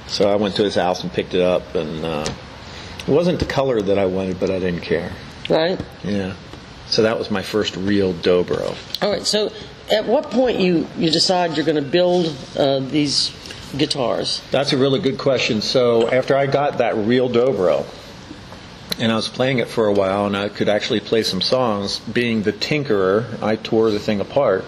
So 0.07 0.29
I 0.29 0.35
went 0.35 0.55
to 0.55 0.63
his 0.63 0.75
house 0.75 1.03
and 1.03 1.11
picked 1.11 1.33
it 1.33 1.41
up, 1.41 1.75
and 1.75 2.03
uh, 2.03 2.25
it 2.99 3.07
wasn't 3.07 3.39
the 3.39 3.45
color 3.45 3.81
that 3.81 3.97
I 3.97 4.05
wanted, 4.05 4.39
but 4.39 4.49
I 4.49 4.59
didn't 4.59 4.81
care. 4.81 5.11
Right? 5.49 5.79
Yeah. 6.03 6.35
So 6.87 7.03
that 7.03 7.17
was 7.17 7.31
my 7.31 7.41
first 7.41 7.77
real 7.77 8.13
dobro. 8.13 8.75
All 9.01 9.09
right. 9.09 9.25
So, 9.25 9.51
at 9.89 10.05
what 10.05 10.29
point 10.29 10.59
you 10.59 10.87
you 10.97 11.09
decide 11.09 11.55
you're 11.55 11.65
going 11.65 11.81
to 11.81 11.89
build 11.89 12.35
uh, 12.57 12.79
these 12.79 13.31
guitars? 13.77 14.41
That's 14.51 14.73
a 14.73 14.77
really 14.77 14.99
good 14.99 15.17
question. 15.17 15.61
So 15.61 16.09
after 16.09 16.35
I 16.35 16.45
got 16.45 16.79
that 16.79 16.95
real 16.95 17.29
dobro, 17.29 17.85
and 19.01 19.11
I 19.11 19.15
was 19.15 19.27
playing 19.27 19.57
it 19.57 19.67
for 19.67 19.87
a 19.87 19.91
while, 19.91 20.27
and 20.27 20.37
I 20.37 20.47
could 20.47 20.69
actually 20.69 20.99
play 20.99 21.23
some 21.23 21.41
songs. 21.41 21.99
Being 21.99 22.43
the 22.43 22.53
tinkerer, 22.53 23.41
I 23.41 23.55
tore 23.55 23.89
the 23.89 23.99
thing 23.99 24.21
apart, 24.21 24.63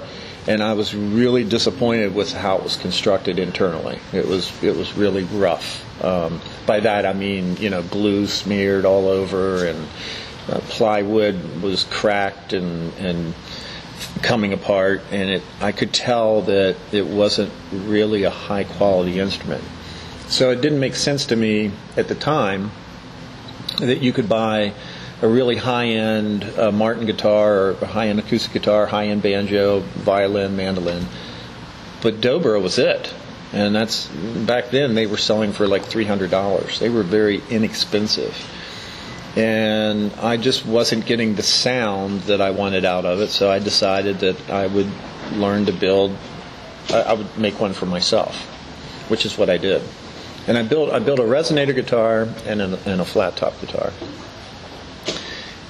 and 0.47 0.63
I 0.63 0.73
was 0.73 0.95
really 0.95 1.43
disappointed 1.43 2.15
with 2.15 2.33
how 2.33 2.57
it 2.57 2.63
was 2.63 2.75
constructed 2.75 3.37
internally. 3.37 3.99
It 4.11 4.27
was 4.27 4.51
it 4.63 4.75
was 4.75 4.93
really 4.93 5.23
rough. 5.23 5.81
Um, 6.03 6.41
by 6.65 6.79
that 6.79 7.05
I 7.05 7.13
mean 7.13 7.57
you 7.57 7.69
know 7.69 7.83
glue 7.83 8.25
smeared 8.25 8.85
all 8.85 9.07
over, 9.07 9.67
and 9.67 9.87
uh, 10.49 10.59
plywood 10.61 11.61
was 11.61 11.83
cracked 11.83 12.53
and 12.53 12.91
and 12.95 13.35
coming 14.23 14.51
apart, 14.51 15.03
and 15.11 15.29
it 15.29 15.43
I 15.61 15.73
could 15.73 15.93
tell 15.93 16.41
that 16.41 16.75
it 16.91 17.05
wasn't 17.05 17.51
really 17.71 18.23
a 18.23 18.31
high 18.31 18.63
quality 18.63 19.19
instrument. 19.19 19.63
So 20.27 20.49
it 20.49 20.61
didn't 20.61 20.79
make 20.79 20.95
sense 20.95 21.27
to 21.27 21.35
me 21.35 21.71
at 21.95 22.07
the 22.07 22.15
time 22.15 22.71
that 23.77 24.01
you 24.01 24.13
could 24.13 24.29
buy 24.29 24.73
a 25.21 25.27
really 25.27 25.55
high-end 25.55 26.43
uh, 26.57 26.71
Martin 26.71 27.05
guitar 27.05 27.69
or 27.69 27.73
high-end 27.75 28.19
acoustic 28.19 28.53
guitar, 28.53 28.85
high-end 28.85 29.21
banjo, 29.21 29.79
violin, 29.79 30.55
mandolin. 30.55 31.05
But 32.01 32.15
Dobro 32.21 32.61
was 32.61 32.77
it. 32.77 33.13
And 33.53 33.75
that's 33.75 34.07
back 34.07 34.71
then 34.71 34.95
they 34.95 35.05
were 35.05 35.17
selling 35.17 35.53
for 35.53 35.67
like 35.67 35.83
$300. 35.83 36.79
They 36.79 36.89
were 36.89 37.03
very 37.03 37.41
inexpensive. 37.49 38.35
And 39.35 40.11
I 40.13 40.37
just 40.37 40.65
wasn't 40.65 41.05
getting 41.05 41.35
the 41.35 41.43
sound 41.43 42.21
that 42.21 42.41
I 42.41 42.51
wanted 42.51 42.85
out 42.85 43.05
of 43.05 43.19
it, 43.21 43.29
so 43.29 43.51
I 43.51 43.59
decided 43.59 44.19
that 44.19 44.49
I 44.49 44.67
would 44.67 44.89
learn 45.33 45.65
to 45.65 45.71
build 45.71 46.15
I 46.91 47.13
would 47.13 47.37
make 47.37 47.59
one 47.59 47.73
for 47.73 47.85
myself, 47.85 48.35
which 49.09 49.25
is 49.25 49.37
what 49.37 49.49
I 49.49 49.57
did. 49.57 49.81
And 50.47 50.57
I 50.57 50.63
built 50.63 50.91
I 50.91 50.99
built 50.99 51.19
a 51.19 51.23
resonator 51.23 51.73
guitar 51.73 52.27
and 52.45 52.61
a, 52.61 52.79
and 52.85 52.99
a 53.01 53.05
flat 53.05 53.37
top 53.37 53.59
guitar. 53.61 53.93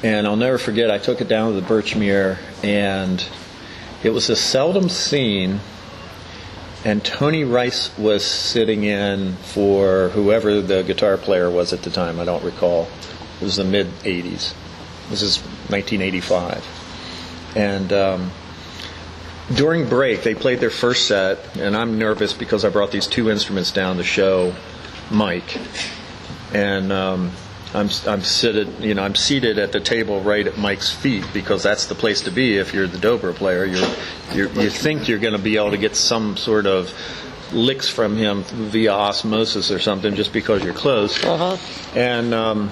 And 0.02 0.28
I'll 0.28 0.36
never 0.36 0.58
forget. 0.58 0.92
I 0.92 0.98
took 0.98 1.22
it 1.22 1.28
down 1.28 1.54
to 1.54 1.62
the 1.62 1.66
Birchmere, 1.66 2.38
and 2.64 3.26
it 4.04 4.10
was 4.10 4.30
a 4.30 4.36
Seldom 4.36 4.90
Scene. 4.90 5.60
And 6.86 7.04
Tony 7.06 7.46
Rice 7.46 7.98
was 7.98 8.26
sitting 8.26 8.84
in 8.84 9.38
for 9.38 10.10
whoever 10.10 10.60
the 10.60 10.84
guitar 10.84 11.16
player 11.18 11.50
was 11.50 11.72
at 11.72 11.84
the 11.84 11.90
time. 11.90 12.20
I 12.20 12.26
don't 12.26 12.44
recall. 12.44 12.90
It 13.40 13.46
was 13.46 13.56
the 13.56 13.64
mid 13.64 13.88
'80s. 14.02 14.54
This 15.10 15.22
is 15.22 15.38
1985, 15.70 17.54
and. 17.56 17.94
Um, 17.94 18.32
during 19.52 19.90
break, 19.90 20.24
they 20.24 20.36
played 20.36 20.60
their 20.60 20.70
first 20.70 21.08
set, 21.08 21.58
and 21.58 21.76
I'm 21.76 21.98
nervous 21.98 22.34
because 22.34 22.64
I 22.64 22.70
brought 22.70 22.92
these 22.92 23.08
two 23.08 23.30
instruments 23.30 23.72
down 23.72 23.98
to 23.98 24.04
show 24.04 24.56
Mike, 25.12 25.58
and 26.54 26.92
um, 26.92 27.32
I'm 27.74 27.90
I'm 28.08 28.22
seated, 28.22 28.80
you 28.80 28.94
know, 28.94 29.04
I'm 29.04 29.16
seated 29.16 29.60
at 29.60 29.72
the 29.72 29.82
table 29.82 30.22
right 30.22 30.48
at 30.48 30.58
Mike's 30.58 30.92
feet 30.92 31.26
because 31.34 31.62
that's 31.62 31.88
the 31.88 31.96
place 31.96 32.22
to 32.22 32.32
be 32.32 32.58
if 32.58 32.74
you're 32.74 32.88
the 32.88 32.98
dobro 32.98 33.36
player. 33.36 33.66
You're, 33.66 33.90
you're 34.34 34.64
you 34.64 34.70
think 34.70 35.10
you're 35.10 35.20
going 35.20 35.34
to 35.34 35.44
be 35.44 35.58
able 35.58 35.72
to 35.72 35.78
get 35.78 35.96
some 35.96 36.38
sort 36.38 36.66
of 36.66 36.94
licks 37.52 37.90
from 37.90 38.16
him 38.16 38.44
via 38.44 38.94
osmosis 38.94 39.72
or 39.72 39.80
something 39.80 40.16
just 40.16 40.32
because 40.34 40.64
you're 40.64 40.74
close. 40.74 41.24
Uh-huh. 41.24 41.58
And 41.96 42.34
um, 42.34 42.72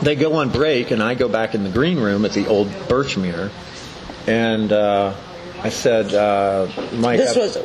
they 0.00 0.14
go 0.14 0.34
on 0.34 0.50
break, 0.50 0.92
and 0.92 1.02
I 1.02 1.14
go 1.14 1.28
back 1.28 1.56
in 1.56 1.64
the 1.64 1.70
green 1.70 1.98
room 1.98 2.24
at 2.24 2.32
the 2.32 2.46
old 2.46 2.68
Birchmere, 2.68 3.50
and. 4.28 4.72
Uh, 4.72 5.14
I 5.62 5.70
said, 5.70 6.14
uh, 6.14 6.68
Mike. 6.94 7.18
This 7.18 7.36
I- 7.36 7.40
was 7.40 7.56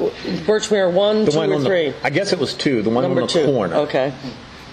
Birchmere 0.45 0.91
one, 0.91 1.25
the 1.25 1.32
two, 1.32 1.38
one 1.38 1.51
or 1.51 1.56
on 1.56 1.62
the- 1.63 1.69
three. 1.69 1.93
I 2.03 2.10
guess 2.10 2.34
it 2.34 2.39
was 2.39 2.53
two. 2.53 2.82
The 2.82 2.89
one 2.89 3.03
Number 3.03 3.21
on 3.21 3.27
the 3.27 3.34
two. 3.34 3.45
corner. 3.45 3.75
Okay. 3.75 4.12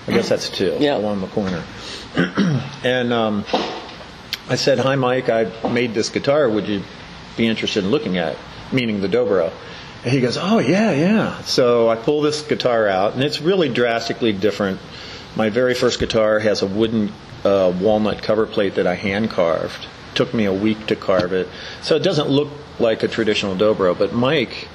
I 0.09 0.12
guess 0.12 0.28
that's 0.28 0.48
two. 0.48 0.76
Yeah. 0.80 0.94
The 0.94 1.00
one 1.00 1.12
on 1.12 1.20
the 1.20 1.26
corner. 1.28 1.62
and 2.85 3.12
um, 3.12 3.44
I 4.48 4.56
said, 4.56 4.78
"Hi, 4.78 4.96
Mike. 4.96 5.28
I 5.28 5.46
made 5.68 5.94
this 5.94 6.09
guitar. 6.09 6.48
Would 6.48 6.66
you 6.66 6.83
be 7.37 7.46
interested 7.46 7.85
in 7.85 7.90
looking 7.90 8.16
at?" 8.18 8.33
it?" 8.33 8.38
Meaning 8.72 9.00
the 9.00 9.09
dobro. 9.09 9.50
And 10.02 10.12
he 10.12 10.20
goes, 10.20 10.38
"Oh 10.40 10.59
yeah, 10.59 10.90
yeah." 10.92 11.40
So 11.42 11.88
I 11.90 11.96
pull 11.96 12.22
this 12.22 12.40
guitar 12.42 12.88
out, 12.88 13.14
and 13.14 13.22
it's 13.22 13.40
really 13.40 13.68
drastically 13.68 14.33
different. 14.33 14.80
My 15.37 15.50
very 15.50 15.74
first 15.74 16.00
guitar 16.00 16.38
has 16.40 16.62
a 16.62 16.66
wooden 16.66 17.12
uh, 17.44 17.72
walnut 17.80 18.22
cover 18.22 18.46
plate 18.46 18.74
that 18.76 18.87
I 18.87 18.94
hand 18.94 19.30
carved. 19.30 19.87
Took 20.14 20.35
me 20.35 20.44
a 20.44 20.53
week 20.53 20.87
to 20.88 20.96
carve 20.96 21.33
it, 21.33 21.49
so 21.83 21.96
it 21.96 22.03
doesn't 22.03 22.29
look 22.29 22.49
like 22.79 23.03
a 23.03 23.09
traditional 23.09 23.55
dobro. 23.55 23.96
But 23.96 24.12
Mike, 24.12 24.68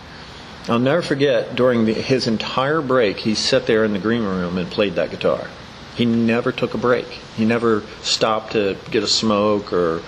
I'll 0.67 0.79
never 0.79 1.01
forget 1.01 1.55
during 1.55 1.85
the, 1.85 1.93
his 1.93 2.27
entire 2.27 2.81
break, 2.81 3.17
he 3.17 3.35
sat 3.35 3.67
there 3.67 3.83
in 3.83 3.93
the 3.93 3.99
green 3.99 4.23
room 4.23 4.57
and 4.57 4.69
played 4.69 4.95
that 4.95 5.11
guitar. 5.11 5.47
He 5.95 6.05
never 6.05 6.51
took 6.51 6.73
a 6.73 6.77
break. 6.77 7.05
He 7.05 7.45
never 7.45 7.83
stopped 8.01 8.53
to 8.53 8.75
get 8.91 9.03
a 9.03 9.07
smoke 9.07 9.71
or 9.71 10.01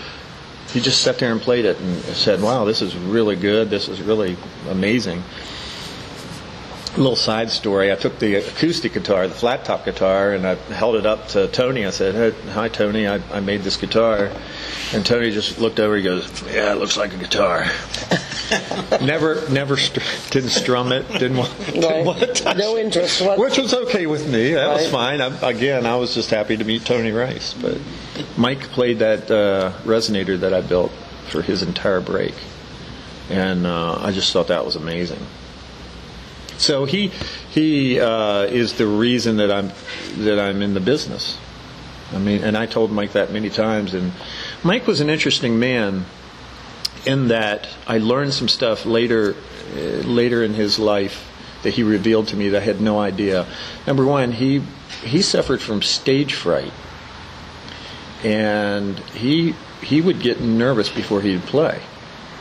he 0.73 0.81
just 0.81 1.01
sat 1.01 1.17
there 1.19 1.31
and 1.31 1.41
played 1.41 1.65
it 1.65 1.79
and 1.79 2.03
said, 2.15 2.41
"Wow, 2.41 2.65
this 2.65 2.81
is 2.81 2.95
really 2.95 3.35
good. 3.35 3.69
This 3.69 3.87
is 3.87 4.01
really 4.01 4.35
amazing." 4.69 5.23
Little 6.97 7.15
side 7.15 7.51
story. 7.51 7.91
I 7.91 7.95
took 7.95 8.17
the 8.17 8.35
acoustic 8.35 8.93
guitar, 8.93 9.27
the 9.27 9.35
flat 9.35 9.63
top 9.65 9.85
guitar, 9.85 10.31
and 10.33 10.47
I 10.47 10.55
held 10.55 10.95
it 10.95 11.05
up 11.05 11.27
to 11.29 11.47
Tony. 11.47 11.85
I 11.85 11.91
said, 11.91 12.33
"Hi, 12.53 12.69
Tony. 12.69 13.07
I, 13.07 13.21
I 13.31 13.39
made 13.39 13.61
this 13.61 13.77
guitar." 13.77 14.31
And 14.93 15.05
Tony 15.05 15.29
just 15.29 15.59
looked 15.59 15.79
over. 15.79 15.95
He 15.95 16.01
goes, 16.01 16.27
"Yeah, 16.47 16.71
it 16.71 16.79
looks 16.79 16.97
like 16.97 17.13
a 17.13 17.17
guitar." 17.17 17.67
never, 19.01 19.47
never 19.49 19.77
str- 19.77 19.99
didn't 20.31 20.49
strum 20.49 20.91
it. 20.91 21.07
Didn't 21.09 21.37
want, 21.37 21.55
didn't 21.67 22.05
want 22.05 22.19
to 22.19 22.27
touch 22.33 22.57
No 22.57 22.77
interest 22.77 23.21
what- 23.21 23.37
Which 23.37 23.57
was 23.59 23.73
okay 23.75 24.07
with 24.07 24.27
me. 24.27 24.53
That 24.53 24.73
was 24.73 24.89
fine. 24.89 25.21
I, 25.21 25.27
again, 25.49 25.85
I 25.85 25.97
was 25.97 26.15
just 26.15 26.31
happy 26.31 26.57
to 26.57 26.63
meet 26.63 26.83
Tony 26.83 27.11
Rice. 27.11 27.53
But 27.53 27.77
Mike 28.37 28.61
played 28.71 28.99
that 28.99 29.29
uh, 29.29 29.71
resonator 29.83 30.39
that 30.39 30.53
I 30.53 30.61
built 30.61 30.91
for 31.29 31.43
his 31.43 31.61
entire 31.61 32.01
break, 32.01 32.33
and 33.29 33.67
uh, 33.67 33.99
I 34.01 34.11
just 34.13 34.33
thought 34.33 34.47
that 34.47 34.65
was 34.65 34.75
amazing. 34.75 35.19
So 36.57 36.85
he 36.85 37.07
he 37.51 37.99
uh, 37.99 38.43
is 38.43 38.73
the 38.73 38.87
reason 38.87 39.37
that 39.37 39.51
I'm 39.51 39.71
that 40.25 40.39
I'm 40.39 40.61
in 40.61 40.73
the 40.73 40.79
business. 40.79 41.37
I 42.13 42.19
mean, 42.19 42.43
and 42.43 42.57
I 42.57 42.65
told 42.65 42.91
Mike 42.91 43.13
that 43.13 43.31
many 43.31 43.49
times. 43.49 43.93
And 43.93 44.13
Mike 44.63 44.87
was 44.87 45.01
an 45.01 45.09
interesting 45.09 45.59
man 45.59 46.05
in 47.05 47.27
that 47.29 47.67
I 47.85 47.97
learned 47.97 48.33
some 48.33 48.47
stuff 48.47 48.85
later 48.85 49.35
uh, 49.75 49.79
later 49.79 50.43
in 50.43 50.53
his 50.53 50.79
life 50.79 51.25
that 51.63 51.73
he 51.73 51.83
revealed 51.83 52.27
to 52.29 52.35
me 52.35 52.49
that 52.49 52.61
I 52.61 52.65
had 52.65 52.81
no 52.81 52.99
idea. 52.99 53.45
Number 53.85 54.05
one, 54.05 54.31
he 54.31 54.61
he 55.03 55.21
suffered 55.21 55.61
from 55.61 55.81
stage 55.81 56.33
fright, 56.33 56.73
and 58.23 58.97
he 59.13 59.53
he 59.81 60.01
would 60.01 60.21
get 60.21 60.41
nervous 60.41 60.89
before 60.89 61.21
he'd 61.21 61.43
play. 61.43 61.81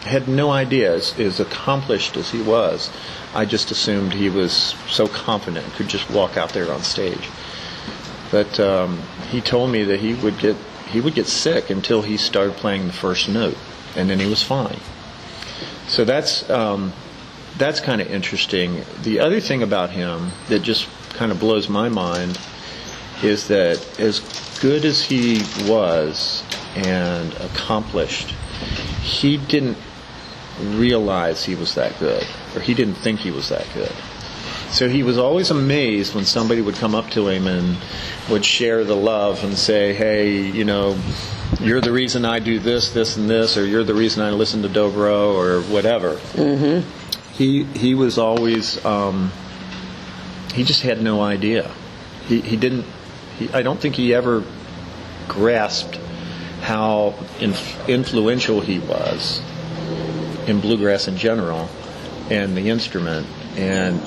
Had 0.06 0.28
no 0.28 0.50
idea, 0.50 0.94
as, 0.94 1.18
as 1.18 1.40
accomplished 1.40 2.16
as 2.16 2.30
he 2.30 2.42
was, 2.42 2.90
I 3.34 3.44
just 3.44 3.70
assumed 3.70 4.12
he 4.12 4.30
was 4.30 4.74
so 4.88 5.06
confident, 5.06 5.66
could 5.74 5.88
just 5.88 6.10
walk 6.10 6.36
out 6.36 6.50
there 6.50 6.72
on 6.72 6.82
stage. 6.82 7.28
But 8.30 8.58
um, 8.58 9.02
he 9.30 9.40
told 9.40 9.70
me 9.70 9.84
that 9.84 10.00
he 10.00 10.14
would 10.14 10.38
get 10.38 10.56
he 10.86 11.00
would 11.00 11.14
get 11.14 11.26
sick 11.26 11.68
until 11.70 12.02
he 12.02 12.16
started 12.16 12.54
playing 12.54 12.86
the 12.86 12.92
first 12.92 13.28
note, 13.28 13.56
and 13.96 14.08
then 14.08 14.20
he 14.20 14.26
was 14.26 14.42
fine. 14.42 14.78
So 15.88 16.04
that's 16.04 16.48
um, 16.48 16.92
that's 17.58 17.80
kind 17.80 18.00
of 18.00 18.10
interesting. 18.10 18.82
The 19.02 19.20
other 19.20 19.40
thing 19.40 19.62
about 19.62 19.90
him 19.90 20.30
that 20.48 20.60
just 20.60 20.88
kind 21.10 21.32
of 21.32 21.40
blows 21.40 21.68
my 21.68 21.88
mind 21.88 22.38
is 23.22 23.48
that 23.48 23.98
as 23.98 24.20
good 24.60 24.84
as 24.84 25.02
he 25.02 25.42
was 25.68 26.44
and 26.74 27.32
accomplished, 27.34 28.30
he 29.02 29.36
didn't 29.36 29.78
realize 30.60 31.44
he 31.44 31.54
was 31.54 31.74
that 31.74 31.98
good, 31.98 32.26
or 32.54 32.60
he 32.60 32.74
didn't 32.74 32.94
think 32.94 33.20
he 33.20 33.30
was 33.30 33.48
that 33.48 33.66
good. 33.74 33.92
So 34.70 34.88
he 34.88 35.02
was 35.02 35.16
always 35.16 35.50
amazed 35.50 36.14
when 36.14 36.24
somebody 36.24 36.60
would 36.60 36.74
come 36.74 36.94
up 36.94 37.10
to 37.10 37.28
him 37.28 37.46
and 37.46 37.76
would 38.28 38.44
share 38.44 38.84
the 38.84 38.96
love 38.96 39.44
and 39.44 39.56
say, 39.56 39.94
hey, 39.94 40.40
you 40.40 40.64
know, 40.64 40.98
you're 41.60 41.80
the 41.80 41.92
reason 41.92 42.24
I 42.24 42.40
do 42.40 42.58
this, 42.58 42.90
this, 42.90 43.16
and 43.16 43.30
this, 43.30 43.56
or 43.56 43.64
you're 43.64 43.84
the 43.84 43.94
reason 43.94 44.22
I 44.22 44.30
listen 44.30 44.62
to 44.62 44.68
Dobro, 44.68 45.34
or 45.34 45.62
whatever. 45.72 46.14
Mm-hmm. 46.14 47.32
He 47.32 47.64
he 47.64 47.94
was 47.94 48.18
always 48.18 48.84
um, 48.84 49.30
he 50.54 50.64
just 50.64 50.82
had 50.82 51.02
no 51.02 51.20
idea. 51.22 51.70
He 52.26 52.40
he 52.40 52.56
didn't. 52.56 52.86
He, 53.38 53.52
I 53.52 53.62
don't 53.62 53.78
think 53.78 53.94
he 53.94 54.14
ever 54.14 54.42
grasped 55.28 56.00
how 56.62 57.14
inf- 57.38 57.88
influential 57.88 58.60
he 58.60 58.78
was 58.78 59.40
in 60.46 60.60
bluegrass 60.60 61.08
in 61.08 61.16
general 61.16 61.68
and 62.30 62.56
the 62.56 62.68
instrument, 62.68 63.26
and 63.56 64.00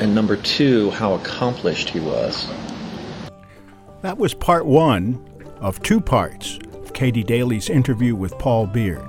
and 0.00 0.14
number 0.14 0.36
two, 0.36 0.90
how 0.90 1.14
accomplished 1.14 1.90
he 1.90 2.00
was. 2.00 2.48
That 4.02 4.18
was 4.18 4.34
part 4.34 4.66
one 4.66 5.24
of 5.60 5.80
two 5.82 6.00
parts 6.00 6.58
of 6.74 6.92
Katie 6.92 7.22
Daly's 7.22 7.70
interview 7.70 8.16
with 8.16 8.36
Paul 8.38 8.66
Beard. 8.66 9.02